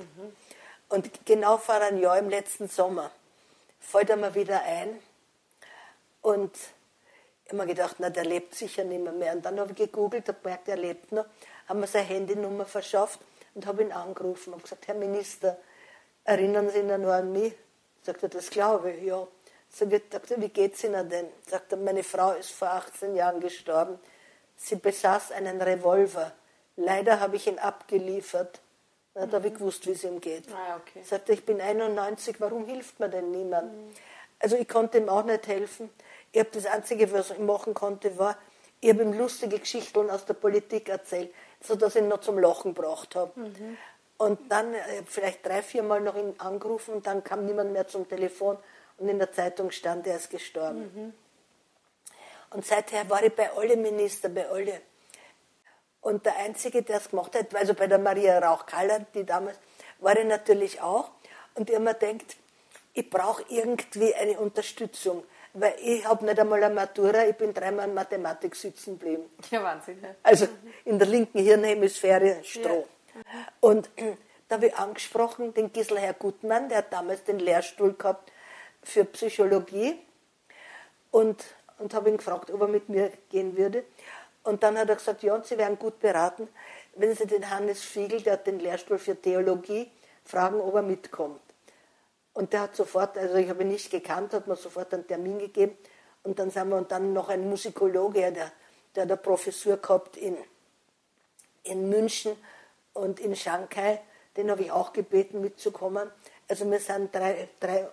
Und 0.89 1.25
genau 1.25 1.57
vor 1.57 1.75
einem 1.75 1.99
Jahr 1.99 2.19
im 2.19 2.29
letzten 2.29 2.67
Sommer 2.67 3.11
fällt 3.79 4.09
er 4.09 4.17
mir 4.17 4.35
wieder 4.35 4.61
ein. 4.63 4.99
Und 6.21 6.55
ich 7.45 7.49
habe 7.49 7.57
mir 7.57 7.67
gedacht, 7.67 7.95
na, 7.99 8.09
der 8.09 8.25
lebt 8.25 8.55
sicher 8.55 8.83
nicht 8.83 9.03
mehr. 9.03 9.11
mehr. 9.11 9.33
Und 9.33 9.45
dann 9.45 9.59
habe 9.59 9.71
ich 9.71 9.77
gegoogelt, 9.77 10.27
habe 10.27 10.39
gemerkt, 10.41 10.67
er 10.67 10.77
lebt 10.77 11.11
noch, 11.11 11.25
habe 11.67 11.79
mir 11.79 11.87
seine 11.87 12.05
Handynummer 12.05 12.65
verschafft 12.65 13.19
und 13.53 13.65
habe 13.65 13.83
ihn 13.83 13.91
angerufen 13.91 14.53
und 14.53 14.63
gesagt, 14.63 14.87
Herr 14.87 14.95
Minister, 14.95 15.57
erinnern 16.23 16.69
Sie 16.69 16.79
sich 16.79 16.83
noch 16.83 17.11
an 17.11 17.31
mich? 17.31 17.53
Sagt 18.03 18.23
er, 18.23 18.29
das 18.29 18.49
glaube 18.49 18.91
ich, 18.91 19.03
ja. 19.03 19.27
Sagt 19.69 20.31
er, 20.31 20.41
wie 20.41 20.49
geht's 20.49 20.83
Ihnen 20.83 21.09
denn? 21.09 21.27
Sagt 21.47 21.71
er, 21.71 21.77
meine 21.77 22.03
Frau 22.03 22.33
ist 22.33 22.51
vor 22.51 22.69
18 22.69 23.15
Jahren 23.15 23.39
gestorben. 23.39 23.97
Sie 24.55 24.75
besaß 24.75 25.31
einen 25.31 25.61
Revolver. 25.61 26.31
Leider 26.75 27.19
habe 27.19 27.37
ich 27.37 27.47
ihn 27.47 27.59
abgeliefert. 27.59 28.61
Da 29.13 29.31
habe 29.31 29.47
ich 29.47 29.53
gewusst, 29.53 29.85
wie 29.85 29.91
es 29.91 30.03
ihm 30.03 30.19
geht. 30.19 30.45
Ah, 30.51 30.77
okay. 30.77 31.03
Sagt 31.03 31.29
er, 31.29 31.35
ich 31.35 31.45
bin 31.45 31.61
91, 31.61 32.39
warum 32.39 32.65
hilft 32.65 32.99
mir 32.99 33.09
denn 33.09 33.31
niemand? 33.31 33.71
Also 34.39 34.55
ich 34.57 34.67
konnte 34.67 34.97
ihm 34.97 35.07
auch 35.07 35.23
nicht 35.23 35.47
helfen. 35.47 35.89
Ich 36.31 36.39
habe 36.39 36.49
das 36.51 36.65
Einzige, 36.65 37.11
was 37.11 37.31
ich 37.31 37.39
machen 37.39 37.73
konnte, 37.73 38.17
war, 38.17 38.37
ich 38.81 38.89
habe 38.89 39.03
ihm 39.03 39.13
lustige 39.13 39.59
Geschichten 39.59 40.09
aus 40.09 40.25
der 40.25 40.33
Politik 40.33 40.89
erzählt, 40.89 41.33
sodass 41.61 41.95
ich 41.95 42.01
ihn 42.01 42.09
noch 42.09 42.19
zum 42.19 42.37
Lachen 42.37 42.73
gebracht 42.73 43.15
habe. 43.15 43.31
Und 44.17 44.51
dann, 44.51 44.73
äh, 44.73 45.03
vielleicht 45.05 45.45
drei, 45.45 45.61
vier 45.61 45.83
Mal 45.83 46.01
noch 46.01 46.15
ihn 46.15 46.35
angerufen 46.37 46.95
und 46.95 47.07
dann 47.07 47.23
kam 47.23 47.45
niemand 47.45 47.71
mehr 47.71 47.87
zum 47.87 48.07
Telefon 48.07 48.57
und 48.97 49.09
in 49.09 49.19
der 49.19 49.31
Zeitung 49.31 49.71
stand, 49.71 50.07
er 50.07 50.17
ist 50.17 50.29
gestorben. 50.29 51.13
Und 52.51 52.65
seither 52.65 53.09
war 53.09 53.23
ich 53.23 53.33
bei 53.33 53.51
alle 53.51 53.75
Minister, 53.75 54.29
bei 54.29 54.47
alle. 54.47 54.81
Und 56.01 56.25
der 56.25 56.35
Einzige, 56.37 56.83
der 56.83 56.97
es 56.97 57.09
gemacht 57.09 57.33
hat, 57.35 57.55
also 57.55 57.73
bei 57.73 57.87
der 57.87 57.97
Maria 57.97 58.37
Rauch-Kaller, 58.39 59.05
die 59.13 59.25
damals, 59.25 59.57
war 59.99 60.17
ich 60.17 60.25
natürlich 60.25 60.81
auch. 60.81 61.09
Und 61.55 61.69
mir 61.69 61.93
gedacht, 61.93 62.37
ich 62.93 63.09
brauche 63.09 63.43
irgendwie 63.49 64.13
eine 64.13 64.39
Unterstützung. 64.39 65.23
Weil 65.53 65.75
ich 65.81 66.05
habe 66.05 66.25
nicht 66.25 66.39
einmal 66.39 66.63
eine 66.63 66.73
Matura, 66.73 67.27
ich 67.27 67.35
bin 67.35 67.53
dreimal 67.53 67.87
in 67.87 67.93
Mathematik 67.93 68.55
sitzen 68.55 68.97
geblieben. 68.97 69.29
Ja, 69.51 69.63
Wahnsinn. 69.63 69.99
Ja. 70.01 70.09
Also 70.23 70.47
in 70.83 70.97
der 70.97 71.07
linken 71.07 71.39
Hirnhemisphäre 71.39 72.43
Stroh. 72.43 72.87
Und 73.59 73.89
äh, 73.97 74.15
da 74.47 74.55
habe 74.55 74.67
ich 74.67 74.75
angesprochen 74.75 75.53
den 75.53 75.71
Giselher 75.71 76.13
Gutmann, 76.13 76.69
der 76.69 76.79
hat 76.79 76.93
damals 76.93 77.23
den 77.23 77.39
Lehrstuhl 77.39 77.93
gehabt 77.93 78.31
für 78.83 79.05
Psychologie. 79.05 79.99
Und, 81.11 81.43
und 81.77 81.93
habe 81.93 82.09
ihn 82.09 82.17
gefragt, 82.17 82.49
ob 82.51 82.61
er 82.61 82.67
mit 82.67 82.89
mir 82.89 83.11
gehen 83.29 83.55
würde. 83.55 83.83
Und 84.43 84.63
dann 84.63 84.77
hat 84.77 84.89
er 84.89 84.95
gesagt, 84.95 85.23
ja, 85.23 85.35
und 85.35 85.45
Sie 85.45 85.57
wären 85.57 85.79
gut 85.79 85.99
beraten, 85.99 86.49
wenn 86.95 87.15
Sie 87.15 87.25
den 87.25 87.49
Hannes 87.49 87.81
Fiegel, 87.81 88.21
der 88.21 88.33
hat 88.33 88.47
den 88.47 88.59
Lehrstuhl 88.59 88.97
für 88.97 89.19
Theologie, 89.19 89.89
fragen, 90.25 90.59
ob 90.59 90.75
er 90.75 90.81
mitkommt. 90.81 91.41
Und 92.33 92.51
der 92.51 92.61
hat 92.61 92.75
sofort, 92.75 93.17
also 93.17 93.35
ich 93.35 93.49
habe 93.49 93.63
ihn 93.63 93.69
nicht 93.69 93.91
gekannt, 93.91 94.33
hat 94.33 94.47
mir 94.47 94.55
sofort 94.55 94.93
einen 94.93 95.07
Termin 95.07 95.39
gegeben. 95.39 95.77
Und 96.23 96.39
dann 96.39 96.49
sind 96.49 96.69
wir, 96.69 96.77
und 96.77 96.91
dann 96.91 97.13
noch 97.13 97.29
ein 97.29 97.47
Musikologe, 97.49 98.31
der, 98.31 98.51
der 98.95 99.03
hat 99.03 99.11
eine 99.11 99.17
Professur 99.17 99.77
gehabt 99.77 100.17
in, 100.17 100.37
in 101.63 101.89
München 101.89 102.35
und 102.93 103.19
in 103.19 103.35
Shanghai, 103.35 104.01
den 104.37 104.49
habe 104.49 104.63
ich 104.63 104.71
auch 104.71 104.93
gebeten 104.93 105.41
mitzukommen. 105.41 106.09
Also 106.47 106.69
wir 106.69 106.79
sind 106.79 107.13
drei, 107.13 107.47
drei 107.59 107.87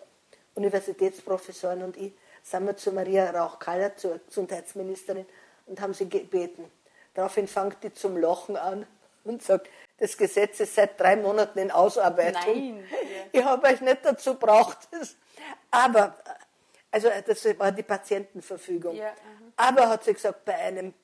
Universitätsprofessoren 0.55 1.83
und 1.83 1.97
ich, 1.97 2.13
sind 2.43 2.67
wir 2.67 2.77
zu 2.77 2.93
Maria 2.93 3.31
Rauch-Kaller, 3.31 3.97
zur 3.97 4.19
Gesundheitsministerin, 4.27 5.27
und 5.67 5.81
haben 5.81 5.95
sie 5.95 6.09
gebeten. 6.09 6.71
Daraufhin 7.15 7.47
fängt 7.47 7.83
die 7.83 7.93
zum 7.93 8.17
Lachen 8.17 8.57
an 8.57 8.87
und 9.25 9.43
sagt, 9.43 9.69
das 9.99 10.17
Gesetz 10.17 10.61
ist 10.61 10.75
seit 10.75 10.99
drei 10.99 11.17
Monaten 11.17 11.59
in 11.59 11.71
Ausarbeitung. 11.71 12.55
Nein. 12.55 12.89
Ich 13.33 13.45
habe 13.45 13.69
euch 13.69 13.81
nicht 13.81 13.99
dazu 14.03 14.35
braucht. 14.35 14.79
Aber, 15.71 16.17
also 16.91 17.09
das 17.25 17.45
war 17.59 17.71
die 17.71 17.85
Patientenverfügung. 17.85 18.97
Ja, 18.97 19.09
aha. 19.09 19.15
Aber 19.57 19.89
hat 19.89 20.03
sie 20.03 20.15
gesagt, 20.15 20.45
bei 20.45 20.57
einem 20.57 20.95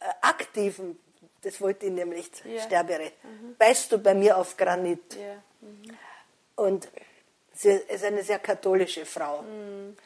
äh, 0.00 0.04
aktiven, 0.20 0.98
das 1.44 1.60
wollte 1.60 1.86
ich 1.86 1.92
nämlich, 1.92 2.30
Ja. 2.44 2.62
Sterberecht, 2.62 3.14
beißt 3.58 3.92
du 3.92 3.98
bei 3.98 4.14
mir 4.14 4.36
auf 4.36 4.56
Granit. 4.56 5.14
Ja. 5.16 5.42
Und 6.56 6.88
sie 7.52 7.70
ist 7.70 8.04
eine 8.04 8.22
sehr 8.22 8.38
katholische 8.38 9.04
Frau. 9.06 9.42
Mhm. 9.42 9.96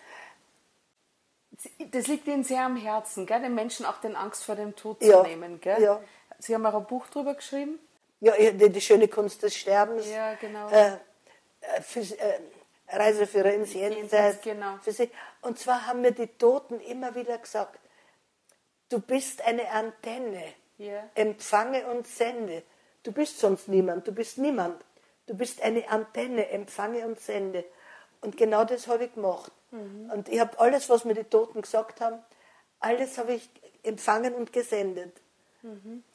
Das 1.91 2.07
liegt 2.07 2.27
Ihnen 2.29 2.45
sehr 2.45 2.63
am 2.65 2.77
Herzen, 2.77 3.27
gell? 3.27 3.41
den 3.41 3.55
Menschen 3.55 3.85
auch 3.85 4.01
den 4.01 4.15
Angst 4.15 4.45
vor 4.45 4.55
dem 4.55 4.77
Tod 4.77 5.03
Ja, 5.03 5.23
zu 5.23 5.29
nehmen. 5.29 5.61
Gell? 5.61 5.83
ja. 5.83 6.01
Sie 6.39 6.55
haben 6.55 6.65
auch 6.67 6.75
ein 6.75 6.87
Buch 6.87 7.07
darüber 7.13 7.35
geschrieben. 7.35 7.81
Ja, 8.21 8.33
die, 8.37 8.71
die 8.71 8.81
schöne 8.81 9.09
Kunst 9.09 9.43
des 9.43 9.57
Sterbens. 9.57 10.09
Ja, 10.09 10.35
genau. 10.35 10.69
Äh, 10.71 10.93
äh, 11.61 11.83
Phys 11.83 12.13
äh, 12.13 12.39
Reiseführer 12.91 13.53
ins 13.55 13.75
Jenseits. 13.75 14.41
genau. 14.43 14.79
Und 15.43 15.59
zwar 15.59 15.87
haben 15.87 16.01
mir 16.01 16.13
die 16.13 16.29
Toten 16.29 16.81
immer 16.81 17.15
wieder 17.15 17.39
gesagt, 17.39 17.79
du 18.89 19.01
bist 19.01 19.43
eine 19.43 19.69
Antenne. 19.71 20.43
Ja. 20.79 21.09
Empfange 21.15 21.87
und 21.89 22.07
sende. 22.07 22.63
Du 23.03 23.13
bist 23.13 23.39
sonst 23.39 23.69
niemand, 23.69 24.07
du 24.07 24.13
bist 24.13 24.39
niemand. 24.39 24.83
Du 25.27 25.35
bist 25.35 25.61
eine 25.61 25.89
Antenne, 25.91 26.49
empfange 26.49 27.07
und 27.07 27.21
sende. 27.21 27.65
Und 28.23 28.37
genau 28.37 28.65
das 28.65 28.89
habe 28.89 29.05
ich 29.05 29.15
gemacht. 29.15 29.53
Und 29.71 30.29
ich 30.29 30.41
habe 30.41 30.59
alles, 30.59 30.89
was 30.89 31.05
mir 31.05 31.15
die 31.15 31.25
Toten 31.25 31.61
gesagt 31.61 32.01
haben, 32.01 32.19
alles 32.81 33.19
habe 33.19 33.35
ich 33.35 33.49
empfangen 33.83 34.35
und 34.35 34.53
gesendet. 34.53 35.13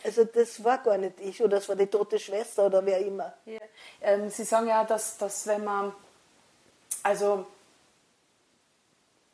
Also 0.03 0.23
das 0.23 0.63
war 0.63 0.79
gar 0.79 0.97
nicht 0.97 1.19
ich 1.19 1.41
oder 1.43 1.57
das 1.57 1.69
war 1.69 1.75
die 1.75 1.87
tote 1.87 2.17
Schwester 2.17 2.65
oder 2.65 2.85
wer 2.85 2.99
immer. 2.99 3.33
Ja. 3.45 3.59
Ähm, 4.01 4.29
Sie 4.29 4.43
sagen 4.45 4.67
ja, 4.67 4.83
dass, 4.83 5.17
dass 5.17 5.45
wenn 5.45 5.63
man, 5.63 5.93
also 7.03 7.45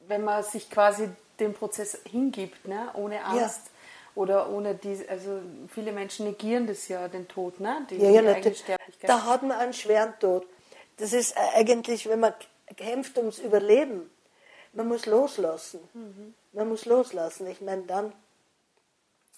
wenn 0.08 0.24
man 0.24 0.44
sich 0.44 0.70
quasi 0.70 1.10
dem 1.40 1.54
Prozess 1.54 2.00
hingibt, 2.06 2.68
ne, 2.68 2.90
ohne 2.96 3.24
Angst 3.24 3.62
oder 4.20 4.50
ohne 4.50 4.76
die, 4.76 5.08
also 5.08 5.40
viele 5.70 5.94
Menschen 5.94 6.26
negieren 6.26 6.68
das 6.68 6.90
ja, 6.90 7.08
den 7.08 7.30
Tod, 7.30 7.62
ne, 7.62 7.88
die, 7.90 7.96
Ja, 7.96 8.10
ja, 8.10 8.22
natürlich. 8.22 8.60
Sterblichkeit. 8.60 9.10
Da 9.10 9.24
hat 9.24 9.44
man 9.44 9.54
einen 9.54 9.72
schweren 9.72 10.14
Tod. 10.20 10.46
Das 10.98 11.14
ist 11.14 11.38
äh, 11.38 11.40
eigentlich, 11.56 12.10
wenn 12.10 12.20
man 12.20 12.34
kämpft 12.76 13.18
ums 13.18 13.40
Überleben, 13.40 14.12
man 14.74 14.90
muss 14.90 15.06
loslassen. 15.06 15.80
Man 16.52 16.68
muss 16.68 16.84
loslassen. 16.86 17.48
Ich 17.48 17.62
meine, 17.62 17.84
dann 17.84 18.12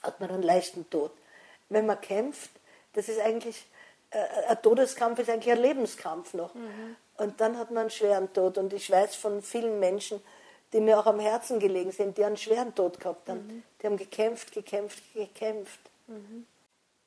hat 0.01 0.19
man 0.19 0.31
einen 0.31 0.41
leichten 0.41 0.89
Tod. 0.89 1.11
Wenn 1.69 1.85
man 1.85 2.01
kämpft, 2.01 2.49
das 2.93 3.07
ist 3.07 3.19
eigentlich, 3.19 3.67
äh, 4.09 4.17
ein 4.47 4.61
Todeskampf 4.63 5.19
ist 5.19 5.29
eigentlich 5.29 5.53
ein 5.53 5.61
Lebenskampf 5.61 6.33
noch. 6.33 6.55
Und 7.17 7.39
dann 7.39 7.59
hat 7.59 7.69
man 7.69 7.81
einen 7.81 7.91
schweren 7.91 8.33
Tod. 8.33 8.57
Und 8.57 8.73
ich 8.73 8.89
weiß 8.89 9.15
von 9.15 9.43
vielen 9.43 9.79
Menschen, 9.79 10.23
die 10.73 10.79
mir 10.79 10.99
auch 10.99 11.05
am 11.05 11.19
Herzen 11.19 11.59
gelegen 11.59 11.91
sind, 11.91 12.17
die 12.17 12.23
einen 12.23 12.37
schweren 12.37 12.73
Tod 12.73 12.99
gehabt 12.99 13.27
haben. 13.29 13.63
Die 13.81 13.87
haben 13.87 13.97
gekämpft, 13.97 14.51
gekämpft, 14.53 15.03
gekämpft. 15.13 15.79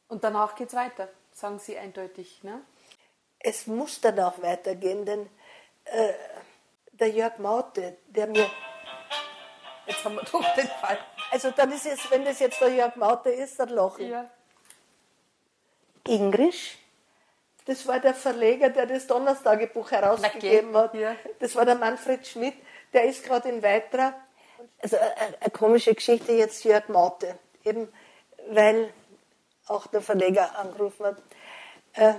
Und 0.08 0.24
danach 0.24 0.54
geht 0.54 0.68
es 0.68 0.74
weiter, 0.74 1.08
sagen 1.32 1.58
Sie 1.58 1.76
eindeutig, 1.78 2.42
ne? 2.42 2.60
es 3.44 3.66
muss 3.66 4.00
dann 4.00 4.18
auch 4.20 4.40
weitergehen, 4.42 5.04
denn 5.04 5.28
äh, 5.84 6.12
der 6.92 7.10
Jörg 7.10 7.38
Maute, 7.38 7.96
der 8.06 8.26
mir, 8.26 8.50
Jetzt 9.86 10.02
haben 10.02 10.14
wir 10.14 10.22
doch 10.22 10.54
den 10.54 10.66
Fall. 10.66 10.98
also 11.30 11.50
dann 11.50 11.70
ist 11.70 11.84
es, 11.84 12.10
wenn 12.10 12.24
das 12.24 12.40
jetzt 12.40 12.60
der 12.60 12.70
Jörg 12.70 12.96
Maute 12.96 13.28
ist, 13.28 13.60
dann 13.60 13.68
lachen. 13.68 14.08
Ja. 14.08 14.30
Ingrisch, 16.08 16.78
das 17.66 17.86
war 17.86 18.00
der 18.00 18.14
Verleger, 18.14 18.70
der 18.70 18.86
das 18.86 19.06
Donnerstagebuch 19.06 19.90
herausgegeben 19.90 20.70
Na, 20.72 20.84
hat. 20.84 20.94
Ja. 20.94 21.14
Das 21.38 21.54
war 21.54 21.66
der 21.66 21.74
Manfred 21.74 22.26
Schmidt, 22.26 22.54
der 22.94 23.04
ist 23.04 23.24
gerade 23.24 23.48
in 23.48 23.62
Weitra. 23.62 24.14
Also 24.78 24.96
eine, 24.96 25.40
eine 25.40 25.50
komische 25.50 25.94
Geschichte 25.94 26.32
jetzt 26.32 26.64
Jörg 26.64 26.88
Maute, 26.88 27.38
eben 27.64 27.88
weil 28.50 28.92
auch 29.66 29.86
der 29.88 30.00
Verleger 30.00 30.56
angerufen 30.58 31.06
hat. 31.06 31.16
Äh, 31.94 32.14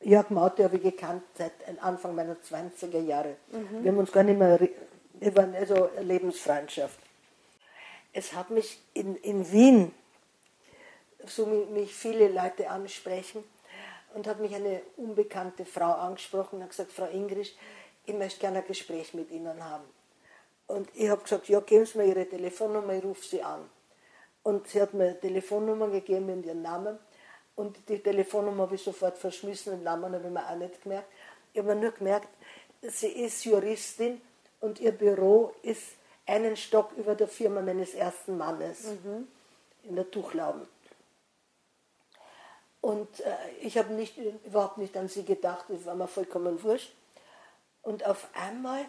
Jörg 0.00 0.30
Maute 0.30 0.64
habe 0.64 0.76
ich 0.76 0.82
gekannt 0.82 1.22
seit 1.38 1.52
Anfang 1.80 2.14
meiner 2.14 2.34
20er 2.36 3.00
Jahre. 3.00 3.36
Wir 3.82 3.90
haben 3.92 3.98
uns 3.98 4.10
gar 4.12 4.24
nicht 4.24 4.38
mehr, 4.38 4.58
wir 5.14 5.36
waren 5.36 5.54
also 5.54 5.88
eine 5.90 6.02
Lebensfreundschaft. 6.02 6.98
Es 8.12 8.32
hat 8.34 8.50
mich 8.50 8.80
in, 8.94 9.16
in 9.16 9.50
Wien 9.52 9.94
so 11.24 11.46
mi- 11.46 11.66
mich 11.66 11.94
viele 11.94 12.28
Leute 12.28 12.68
ansprechen 12.68 13.44
und 14.14 14.26
hat 14.26 14.40
mich 14.40 14.54
eine 14.54 14.82
unbekannte 14.96 15.64
Frau 15.64 15.92
angesprochen 15.92 16.56
und 16.56 16.62
hat 16.64 16.70
gesagt, 16.70 16.92
Frau 16.92 17.06
Ingrisch, 17.06 17.54
ich 18.04 18.14
möchte 18.14 18.40
gerne 18.40 18.58
ein 18.58 18.66
Gespräch 18.66 19.14
mit 19.14 19.30
Ihnen 19.30 19.62
haben. 19.64 19.84
Und 20.66 20.88
ich 20.94 21.08
habe 21.08 21.22
gesagt, 21.22 21.48
ja, 21.48 21.60
geben 21.60 21.86
Sie 21.86 21.98
mir 21.98 22.06
Ihre 22.06 22.28
Telefonnummer, 22.28 22.94
ich 22.94 23.04
rufe 23.04 23.24
Sie 23.24 23.42
an. 23.42 23.68
Und 24.42 24.68
sie 24.68 24.82
hat 24.82 24.94
mir 24.94 25.04
eine 25.04 25.20
Telefonnummer 25.20 25.88
gegeben 25.88 26.30
und 26.30 26.44
ihren 26.44 26.62
Namen. 26.62 26.98
Und 27.54 27.76
die 27.88 27.98
Telefonnummer 27.98 28.64
habe 28.64 28.74
ich 28.74 28.82
sofort 28.82 29.18
verschmissen, 29.18 29.72
den 29.72 29.82
Namen 29.84 30.12
habe 30.14 30.24
ich 30.26 30.32
mir 30.32 30.48
auch 30.48 30.56
nicht 30.56 30.82
gemerkt. 30.82 31.08
Ich 31.52 31.58
habe 31.58 31.74
mir 31.74 31.80
nur 31.80 31.92
gemerkt, 31.92 32.28
sie 32.80 33.08
ist 33.08 33.44
Juristin 33.44 34.20
und 34.60 34.80
ihr 34.80 34.92
Büro 34.92 35.54
ist 35.62 35.82
einen 36.26 36.56
Stock 36.56 36.92
über 36.96 37.14
der 37.14 37.28
Firma 37.28 37.60
meines 37.60 37.94
ersten 37.94 38.36
Mannes 38.36 38.86
in 39.82 39.96
der 39.96 40.10
Tuchlauben. 40.10 40.66
Und 42.80 43.20
äh, 43.20 43.36
ich 43.60 43.78
habe 43.78 43.92
nicht, 43.92 44.16
überhaupt 44.44 44.78
nicht 44.78 44.96
an 44.96 45.08
sie 45.08 45.24
gedacht, 45.24 45.66
das 45.68 45.84
war 45.84 45.94
mir 45.94 46.08
vollkommen 46.08 46.62
wurscht. 46.64 46.92
Und 47.82 48.04
auf 48.06 48.28
einmal, 48.34 48.84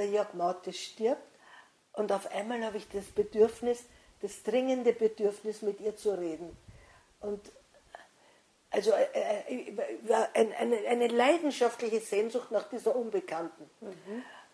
der 0.00 0.08
Jörg 0.08 0.34
Maute 0.34 0.72
stirbt 0.72 1.22
und 1.92 2.12
auf 2.12 2.30
einmal 2.32 2.64
habe 2.64 2.78
ich 2.78 2.88
das 2.88 3.04
Bedürfnis, 3.06 3.84
das 4.22 4.42
dringende 4.42 4.92
Bedürfnis, 4.92 5.62
mit 5.62 5.80
ihr 5.80 5.96
zu 5.96 6.18
reden. 6.18 6.56
Und 7.20 7.40
also 8.70 8.92
äh, 8.92 9.06
äh, 9.48 10.86
eine, 10.86 11.08
leidenschaftliche 11.08 12.00
Sehnsucht 12.00 12.50
nach 12.50 12.68
dieser 12.68 12.94
Unbekannten. 12.94 13.68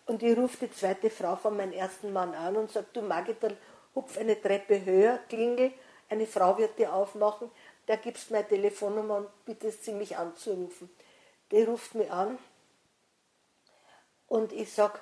Und 0.07 0.23
ich 0.23 0.37
rufe 0.37 0.67
die 0.67 0.73
zweite 0.73 1.11
Frau 1.11 1.37
von 1.37 1.57
meinem 1.57 1.73
ersten 1.73 2.13
Mann 2.13 2.35
an 2.35 2.57
und 2.57 2.71
sage, 2.71 2.87
du 2.93 3.03
Magital, 3.03 3.57
hupf 3.95 4.17
eine 4.19 4.41
Treppe 4.41 4.85
höher, 4.85 5.19
klingel, 5.29 5.73
eine 6.09 6.27
Frau 6.27 6.57
wird 6.59 6.79
dir 6.79 6.95
aufmachen, 6.95 7.51
da 7.87 7.97
gibst 7.97 8.31
meine 8.31 8.49
Telefonnummer 8.49 9.19
und 9.19 9.45
bittest 9.45 9.85
sie 9.85 9.93
mich 9.93 10.17
anzurufen. 10.17 10.91
Die 11.51 11.63
ruft 11.63 11.95
mich 11.95 12.11
an 12.11 12.39
und 14.29 14.53
ich 14.53 14.73
sage, 14.73 14.99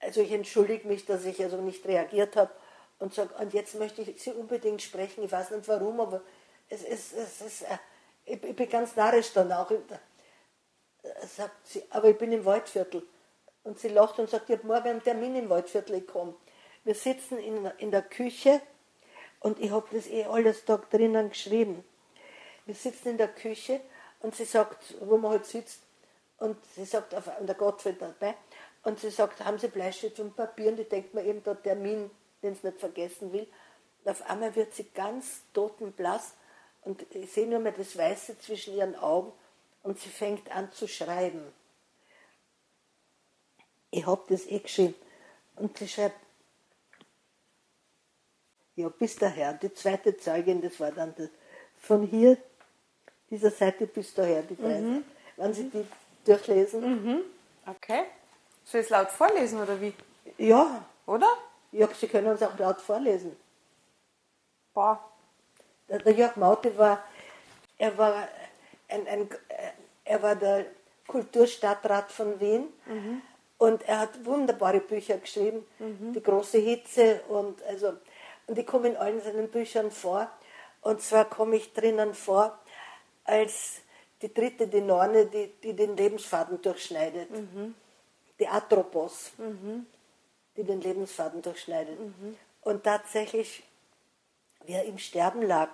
also 0.00 0.20
ich 0.20 0.32
entschuldige 0.32 0.88
mich, 0.88 1.06
dass 1.06 1.24
ich 1.24 1.42
also 1.42 1.58
nicht 1.58 1.86
reagiert 1.86 2.36
habe 2.36 2.50
und 2.98 3.14
sage, 3.14 3.34
und 3.38 3.52
jetzt 3.52 3.74
möchte 3.74 4.02
ich 4.02 4.22
Sie 4.22 4.32
unbedingt 4.32 4.82
sprechen, 4.82 5.24
ich 5.24 5.32
weiß 5.32 5.50
nicht 5.50 5.68
warum, 5.68 6.00
aber 6.00 6.22
es 6.68 6.82
ist, 6.82 7.12
es 7.12 7.40
ist 7.40 7.62
äh, 7.62 7.78
ich, 8.24 8.40
bin 8.40 8.68
ganz 8.68 8.96
narrisch 8.96 9.32
dann 9.32 9.52
auch. 9.52 9.70
Äh, 9.70 9.78
Sagt 11.26 11.66
sie, 11.66 11.82
aber 11.90 12.10
ich 12.10 12.18
bin 12.18 12.30
im 12.32 12.44
Waldviertel. 12.44 13.02
Und 13.62 13.78
sie 13.78 13.88
lacht 13.88 14.18
und 14.18 14.28
sagt, 14.28 14.50
ich 14.50 14.58
habe 14.58 14.66
morgen 14.66 14.88
einen 14.88 15.02
Termin 15.02 15.34
im 15.34 15.48
Waldviertel, 15.48 15.96
ich 15.96 16.06
komme. 16.06 16.34
Wir 16.84 16.94
sitzen 16.94 17.38
in, 17.38 17.66
in 17.78 17.90
der 17.90 18.02
Küche 18.02 18.60
und 19.40 19.58
ich 19.60 19.70
habe 19.70 19.86
das 19.92 20.06
eh 20.06 20.24
alles 20.24 20.64
da 20.64 20.76
drinnen 20.76 21.30
geschrieben. 21.30 21.84
Wir 22.66 22.74
sitzen 22.74 23.08
in 23.08 23.18
der 23.18 23.28
Küche 23.28 23.80
und 24.20 24.34
sie 24.34 24.44
sagt, 24.44 24.94
wo 25.00 25.16
man 25.16 25.32
halt 25.32 25.46
sitzt, 25.46 25.80
und 26.38 26.56
sie 26.74 26.86
sagt, 26.86 27.14
und 27.14 27.46
der 27.46 27.54
Gottfried 27.54 28.00
dabei, 28.00 28.34
und 28.82 28.98
sie 28.98 29.10
sagt, 29.10 29.44
haben 29.44 29.58
Sie 29.58 29.68
Bleistift 29.68 30.20
und 30.20 30.36
Papier? 30.36 30.72
Und 30.72 30.80
ich 30.80 30.88
denke 30.88 31.14
mir 31.16 31.24
eben, 31.24 31.42
der 31.42 31.60
Termin, 31.62 32.10
den 32.42 32.54
sie 32.54 32.66
nicht 32.66 32.80
vergessen 32.80 33.32
will. 33.32 33.46
Und 34.02 34.10
auf 34.10 34.22
einmal 34.28 34.54
wird 34.56 34.72
sie 34.74 34.84
ganz 34.94 35.42
totenblass 35.52 36.34
und 36.82 37.04
ich 37.14 37.30
sehe 37.30 37.46
nur 37.46 37.58
mehr 37.58 37.72
das 37.72 37.96
Weiße 37.96 38.38
zwischen 38.38 38.74
ihren 38.74 38.96
Augen 38.96 39.32
und 39.82 39.98
sie 39.98 40.08
fängt 40.08 40.50
an 40.50 40.72
zu 40.72 40.88
schreiben. 40.88 41.52
Ich 43.90 44.06
habe 44.06 44.22
das 44.28 44.46
eh 44.46 44.60
geschrieben. 44.60 44.94
Und 45.56 45.76
sie 45.76 45.88
schreibt, 45.88 46.16
ja, 48.76 48.88
bis 48.88 49.16
daher. 49.16 49.52
Die 49.54 49.74
zweite 49.74 50.16
Zeugin, 50.16 50.62
das 50.62 50.80
war 50.80 50.92
dann 50.92 51.14
das, 51.16 51.28
von 51.78 52.06
hier, 52.06 52.38
dieser 53.28 53.50
Seite 53.50 53.86
bis 53.86 54.14
daher, 54.14 54.42
die 54.42 54.56
drei. 54.56 55.02
Wenn 55.36 55.54
Sie 55.54 55.68
die 55.68 55.86
durchlesen. 56.24 57.24
Okay. 57.66 58.04
Soll 58.70 58.82
ich 58.82 58.86
es 58.86 58.90
laut 58.90 59.10
vorlesen 59.10 59.60
oder 59.60 59.80
wie? 59.80 59.92
Ja, 60.38 60.84
Oder? 61.06 61.26
ja, 61.72 61.88
Sie 61.92 62.06
können 62.06 62.28
uns 62.28 62.42
auch 62.42 62.56
laut 62.56 62.80
vorlesen. 62.80 63.36
Boah. 64.72 65.04
Der, 65.88 66.12
Jörg 66.12 66.36
Maute 66.36 66.78
war, 66.78 67.02
er 67.78 67.98
war, 67.98 68.28
ein, 68.88 69.08
ein, 69.08 69.28
er 70.04 70.22
war 70.22 70.36
der 70.36 70.66
Kulturstadtrat 71.08 72.12
von 72.12 72.38
Wien 72.38 72.68
und 73.58 73.82
er 73.88 73.98
hat 73.98 74.24
wunderbare 74.24 74.78
Bücher 74.78 75.18
geschrieben, 75.18 75.66
die 76.14 76.22
große 76.22 76.58
Hitze 76.58 77.22
und 77.28 77.60
also 77.64 77.94
und 78.46 78.56
ich 78.56 78.66
komme 78.66 78.88
in 78.88 78.96
allen 78.96 79.20
seinen 79.20 79.48
Büchern 79.50 79.90
vor 79.90 80.30
und 80.82 81.02
zwar 81.02 81.24
komme 81.24 81.56
ich 81.56 81.72
drinnen 81.72 82.14
vor 82.14 82.56
als 83.24 83.80
die 84.22 84.32
dritte, 84.32 84.68
die 84.68 84.80
Norne, 84.80 85.26
die, 85.26 85.48
die 85.60 85.74
den 85.74 85.96
Lebensfaden 85.96 86.62
durchschneidet, 86.62 87.30
die 88.40 88.48
Atropos, 88.48 89.32
die 90.56 90.64
den 90.64 90.80
Lebensfaden 90.80 91.42
durchschneidet. 91.42 91.98
Und 92.62 92.82
tatsächlich 92.84 93.62
wie 94.66 94.72
er 94.72 94.84
im 94.84 94.98
Sterben 94.98 95.42
lag, 95.42 95.70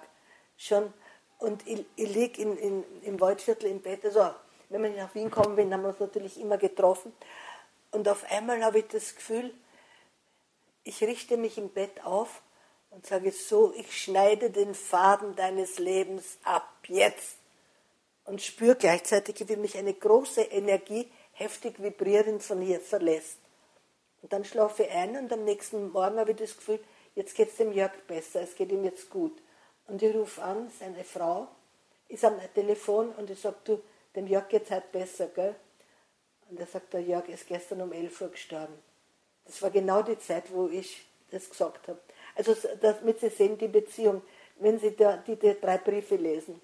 schon, 0.57 0.93
und 1.39 1.67
ich, 1.67 1.85
ich 1.97 2.15
liege 2.15 2.41
in, 2.41 2.57
in, 2.57 2.85
im 3.03 3.21
Waldviertel 3.21 3.71
im 3.71 3.81
Bett, 3.81 4.05
also 4.05 4.31
wenn 4.69 4.83
wir 4.83 4.91
nach 4.91 5.15
Wien 5.15 5.31
kommen 5.31 5.57
bin, 5.57 5.73
haben 5.73 5.83
wir 5.83 5.91
uns 5.91 6.01
natürlich 6.01 6.41
immer 6.41 6.59
getroffen, 6.59 7.13
und 7.91 8.09
auf 8.09 8.25
einmal 8.31 8.63
habe 8.65 8.81
ich 8.81 8.89
das 8.89 9.15
Gefühl, 9.15 9.55
ich 10.85 11.03
richte 11.03 11.37
mich 11.37 11.59
im 11.59 11.71
Bett 11.71 12.05
auf 12.05 12.43
und 12.91 13.07
sage 13.07 13.33
so, 13.33 13.73
ich 13.75 14.03
schneide 14.03 14.51
den 14.51 14.75
Faden 14.75 15.35
deines 15.35 15.79
Lebens 15.79 16.39
ab, 16.45 16.69
jetzt. 16.89 17.39
Und 18.25 18.43
spüre 18.43 18.77
gleichzeitig, 18.77 19.49
wie 19.49 19.57
mich 19.57 19.79
eine 19.79 19.95
große 19.95 20.43
Energie 20.43 21.11
heftig 21.37 21.83
vibrierend 21.83 22.43
von 22.43 22.61
hier 22.61 22.81
verlässt. 22.81 23.39
Und 24.23 24.33
dann 24.33 24.45
schlafe 24.45 24.85
ich 24.85 24.91
ein 24.91 25.17
und 25.17 25.33
am 25.33 25.45
nächsten 25.45 25.91
Morgen 25.91 26.19
habe 26.19 26.33
ich 26.33 26.39
das 26.39 26.57
Gefühl, 26.57 26.81
jetzt 27.15 27.35
geht 27.37 27.51
es 27.51 27.57
dem 27.57 27.73
Jörg 27.73 27.93
besser, 28.07 28.41
es 28.41 28.55
geht 28.55 28.73
ihm 28.73 28.85
jetzt 28.85 29.11
gut. 29.11 29.41
Und 29.87 30.03
ich 30.03 30.15
rufe 30.15 30.43
an, 30.43 30.71
seine 30.79 31.05
Frau 31.05 31.47
ist 32.09 32.25
am 32.25 32.41
Telefon 32.55 33.11
und 33.11 33.31
ich 33.31 33.41
sage, 33.41 33.57
du, 33.65 33.83
dem 34.15 34.27
Jörg 34.27 34.49
geht 34.49 34.65
es 34.65 34.71
halt 34.71 34.91
besser, 34.91 35.29
gell? 35.29 35.55
Und 36.49 36.59
er 36.59 36.67
sagt, 36.67 36.93
der 36.93 37.03
Jörg 37.03 37.29
ist 37.29 37.47
gestern 37.47 37.83
um 37.83 37.93
11 37.93 38.21
Uhr 38.21 38.29
gestorben. 38.29 38.75
Das 39.45 39.61
war 39.63 39.71
genau 39.71 40.03
die 40.03 40.19
Zeit, 40.19 40.45
wo 40.53 40.69
ich 40.69 41.07
das 41.31 41.51
gesagt 41.51 41.89
habe. 41.89 42.01
Also 42.35 42.55
damit 42.81 43.21
Sie 43.21 43.31
sehen, 43.31 43.59
die 43.59 43.69
Beziehung, 43.69 44.23
wenn 44.57 44.79
Sie 44.79 44.95
da, 44.95 45.17
die, 45.19 45.37
die 45.37 45.61
drei 45.61 45.79
Briefe 45.79 46.17
lesen. 46.17 46.61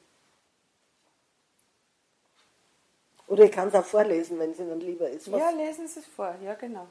Oder 3.33 3.45
ich 3.45 3.51
kann 3.51 3.69
es 3.69 3.75
auch 3.75 3.85
vorlesen, 3.85 4.39
wenn 4.39 4.51
es 4.51 4.59
Ihnen 4.59 4.79
lieber 4.79 5.09
ist. 5.09 5.33
Was? 5.33 5.41
Ja, 5.41 5.49
lesen 5.49 5.89
Sie 5.89 6.01
es 6.01 6.07
vor, 6.07 6.35
ja 6.45 6.53
genau. 6.53 6.87